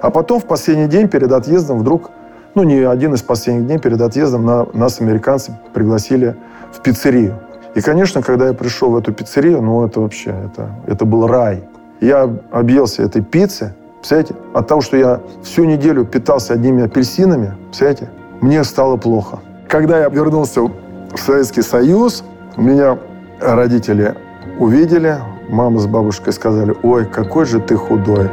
А 0.00 0.10
потом 0.10 0.40
в 0.40 0.44
последний 0.44 0.86
день 0.86 1.08
перед 1.08 1.32
отъездом 1.32 1.78
вдруг, 1.78 2.10
ну 2.54 2.62
не 2.62 2.80
один 2.80 3.14
из 3.14 3.22
последних 3.22 3.66
дней 3.66 3.78
перед 3.78 4.00
отъездом, 4.00 4.44
на, 4.44 4.66
нас 4.72 5.00
американцы 5.00 5.58
пригласили 5.72 6.36
в 6.72 6.80
пиццерию. 6.80 7.38
И, 7.74 7.80
конечно, 7.80 8.22
когда 8.22 8.48
я 8.48 8.52
пришел 8.52 8.90
в 8.90 8.96
эту 8.96 9.12
пиццерию, 9.12 9.62
ну 9.62 9.84
это 9.86 10.00
вообще, 10.00 10.34
это, 10.44 10.70
это 10.86 11.04
был 11.04 11.26
рай. 11.26 11.64
Я 12.00 12.28
объелся 12.50 13.02
этой 13.02 13.22
пиццы, 13.22 13.74
представляете, 14.00 14.34
от 14.54 14.66
того, 14.66 14.80
что 14.80 14.96
я 14.96 15.20
всю 15.42 15.64
неделю 15.64 16.04
питался 16.04 16.54
одними 16.54 16.84
апельсинами, 16.84 17.54
представляете, 17.66 18.10
мне 18.40 18.64
стало 18.64 18.96
плохо. 18.96 19.40
Когда 19.68 20.00
я 20.00 20.08
вернулся 20.08 20.62
в 20.62 21.16
Советский 21.16 21.62
Союз, 21.62 22.24
меня 22.56 22.98
родители 23.40 24.16
увидели, 24.58 25.18
мама 25.48 25.78
с 25.78 25.86
бабушкой 25.86 26.32
сказали, 26.32 26.74
ой, 26.82 27.04
какой 27.04 27.44
же 27.44 27.60
ты 27.60 27.76
худой. 27.76 28.30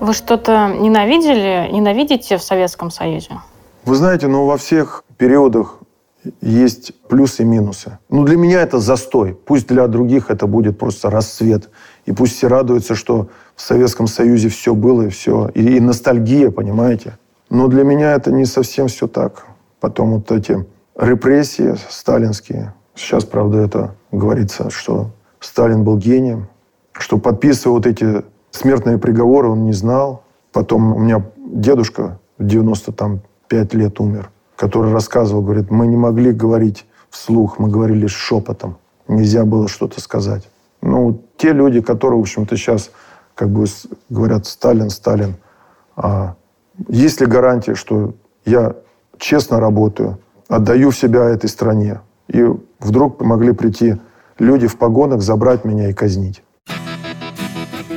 Вы 0.00 0.12
что-то 0.12 0.68
ненавидели, 0.68 1.70
ненавидите 1.72 2.36
в 2.36 2.42
Советском 2.42 2.90
Союзе? 2.90 3.30
Вы 3.84 3.94
знаете, 3.94 4.26
ну 4.26 4.44
во 4.46 4.56
всех 4.56 5.04
периодах 5.16 5.78
есть 6.40 6.92
плюсы 7.08 7.42
и 7.42 7.44
минусы. 7.44 7.98
Ну 8.08 8.24
для 8.24 8.36
меня 8.36 8.62
это 8.62 8.78
застой. 8.78 9.34
Пусть 9.34 9.68
для 9.68 9.86
других 9.86 10.30
это 10.30 10.46
будет 10.46 10.78
просто 10.78 11.10
расцвет. 11.10 11.70
И 12.06 12.12
пусть 12.12 12.36
все 12.36 12.48
радуются, 12.48 12.94
что 12.94 13.28
в 13.54 13.62
Советском 13.62 14.06
Союзе 14.06 14.48
все 14.48 14.74
было 14.74 15.02
и 15.02 15.08
все. 15.08 15.50
И, 15.54 15.76
и 15.76 15.80
ностальгия, 15.80 16.50
понимаете? 16.50 17.18
Но 17.50 17.68
для 17.68 17.84
меня 17.84 18.12
это 18.12 18.32
не 18.32 18.44
совсем 18.44 18.88
все 18.88 19.06
так. 19.06 19.46
Потом 19.80 20.14
вот 20.14 20.30
эти 20.32 20.64
репрессии 20.96 21.74
сталинские. 21.88 22.74
Сейчас, 22.94 23.24
правда, 23.24 23.58
это 23.58 23.94
говорится, 24.12 24.70
что 24.70 25.10
Сталин 25.40 25.84
был 25.84 25.98
гением, 25.98 26.48
что 26.92 27.18
подписывая 27.18 27.76
вот 27.76 27.86
эти 27.86 28.24
смертные 28.50 28.98
приговоры 28.98 29.48
он 29.48 29.64
не 29.64 29.72
знал. 29.72 30.22
Потом 30.52 30.94
у 30.94 30.98
меня 30.98 31.24
дедушка 31.36 32.18
в 32.38 32.46
95 32.46 33.20
пять 33.48 33.74
лет 33.74 34.00
умер, 34.00 34.30
который 34.56 34.92
рассказывал, 34.92 35.42
говорит, 35.42 35.70
мы 35.70 35.86
не 35.86 35.96
могли 35.96 36.32
говорить 36.32 36.86
вслух, 37.10 37.58
мы 37.58 37.68
говорили 37.68 38.06
шепотом. 38.06 38.76
Нельзя 39.08 39.44
было 39.44 39.68
что-то 39.68 40.00
сказать. 40.00 40.48
Ну, 40.80 41.22
те 41.36 41.52
люди, 41.52 41.80
которые, 41.80 42.18
в 42.18 42.22
общем-то, 42.22 42.56
сейчас 42.56 42.90
как 43.34 43.50
бы 43.50 43.66
говорят 44.10 44.46
Сталин, 44.46 44.90
Сталин, 44.90 45.36
а 45.96 46.34
есть 46.88 47.20
ли 47.20 47.26
гарантия, 47.26 47.74
что 47.74 48.14
я 48.44 48.74
честно 49.18 49.60
работаю, 49.60 50.18
отдаю 50.48 50.92
себя 50.92 51.24
этой 51.24 51.48
стране, 51.48 52.00
и 52.28 52.44
вдруг 52.80 53.20
могли 53.20 53.52
прийти 53.52 53.96
люди 54.38 54.66
в 54.66 54.76
погонах, 54.76 55.22
забрать 55.22 55.64
меня 55.64 55.90
и 55.90 55.92
казнить. 55.92 56.42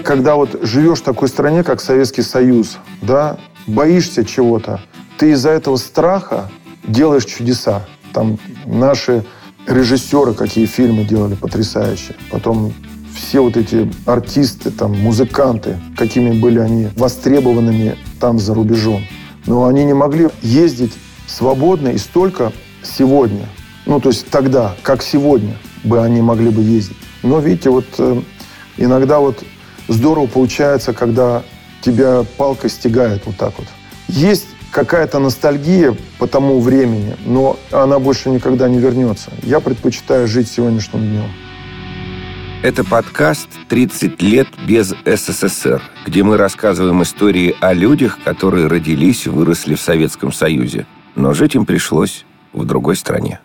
Когда 0.03 0.35
вот 0.35 0.59
живешь 0.61 0.99
в 0.99 1.03
такой 1.03 1.27
стране, 1.27 1.63
как 1.63 1.81
Советский 1.81 2.21
Союз, 2.21 2.77
да, 3.01 3.37
боишься 3.67 4.23
чего-то, 4.23 4.79
ты 5.17 5.31
из-за 5.31 5.49
этого 5.49 5.77
страха 5.77 6.49
делаешь 6.83 7.25
чудеса. 7.25 7.85
Там 8.13 8.39
наши 8.65 9.25
режиссеры 9.67 10.33
какие 10.33 10.65
фильмы 10.65 11.03
делали 11.03 11.35
потрясающие. 11.35 12.15
Потом 12.31 12.73
все 13.15 13.41
вот 13.41 13.57
эти 13.57 13.91
артисты, 14.05 14.71
там, 14.71 14.97
музыканты, 14.97 15.79
какими 15.97 16.39
были 16.39 16.59
они 16.59 16.89
востребованными 16.95 17.97
там 18.19 18.39
за 18.39 18.53
рубежом. 18.53 19.03
Но 19.45 19.65
они 19.65 19.85
не 19.85 19.93
могли 19.93 20.29
ездить 20.41 20.93
свободно 21.25 21.89
и 21.89 21.97
столько 21.97 22.53
сегодня. 22.83 23.47
Ну, 23.85 23.99
то 23.99 24.09
есть 24.09 24.29
тогда, 24.29 24.75
как 24.83 25.01
сегодня 25.01 25.57
бы 25.83 26.01
они 26.03 26.21
могли 26.21 26.49
бы 26.49 26.61
ездить. 26.61 26.97
Но, 27.23 27.39
видите, 27.39 27.69
вот 27.69 27.85
э, 27.97 28.21
иногда 28.77 29.19
вот 29.19 29.43
здорово 29.87 30.27
получается, 30.27 30.93
когда 30.93 31.43
тебя 31.81 32.23
палка 32.37 32.69
стегает 32.69 33.25
вот 33.25 33.37
так 33.37 33.53
вот. 33.57 33.67
Есть 34.07 34.47
какая-то 34.77 35.17
ностальгия 35.17 35.95
по 36.19 36.27
тому 36.27 36.59
времени, 36.59 37.15
но 37.25 37.57
она 37.71 37.97
больше 37.97 38.29
никогда 38.29 38.69
не 38.69 38.77
вернется. 38.77 39.31
Я 39.41 39.59
предпочитаю 39.59 40.27
жить 40.27 40.47
сегодняшним 40.47 40.99
днем. 40.99 41.31
Это 42.61 42.83
подкаст 42.83 43.47
«30 43.69 44.23
лет 44.23 44.47
без 44.67 44.93
СССР», 45.03 45.81
где 46.05 46.21
мы 46.21 46.37
рассказываем 46.37 47.01
истории 47.01 47.55
о 47.59 47.73
людях, 47.73 48.19
которые 48.23 48.67
родились 48.67 49.25
и 49.25 49.29
выросли 49.29 49.73
в 49.73 49.81
Советском 49.81 50.31
Союзе, 50.31 50.85
но 51.15 51.33
жить 51.33 51.55
им 51.55 51.65
пришлось 51.65 52.23
в 52.53 52.63
другой 52.63 52.97
стране. 52.97 53.39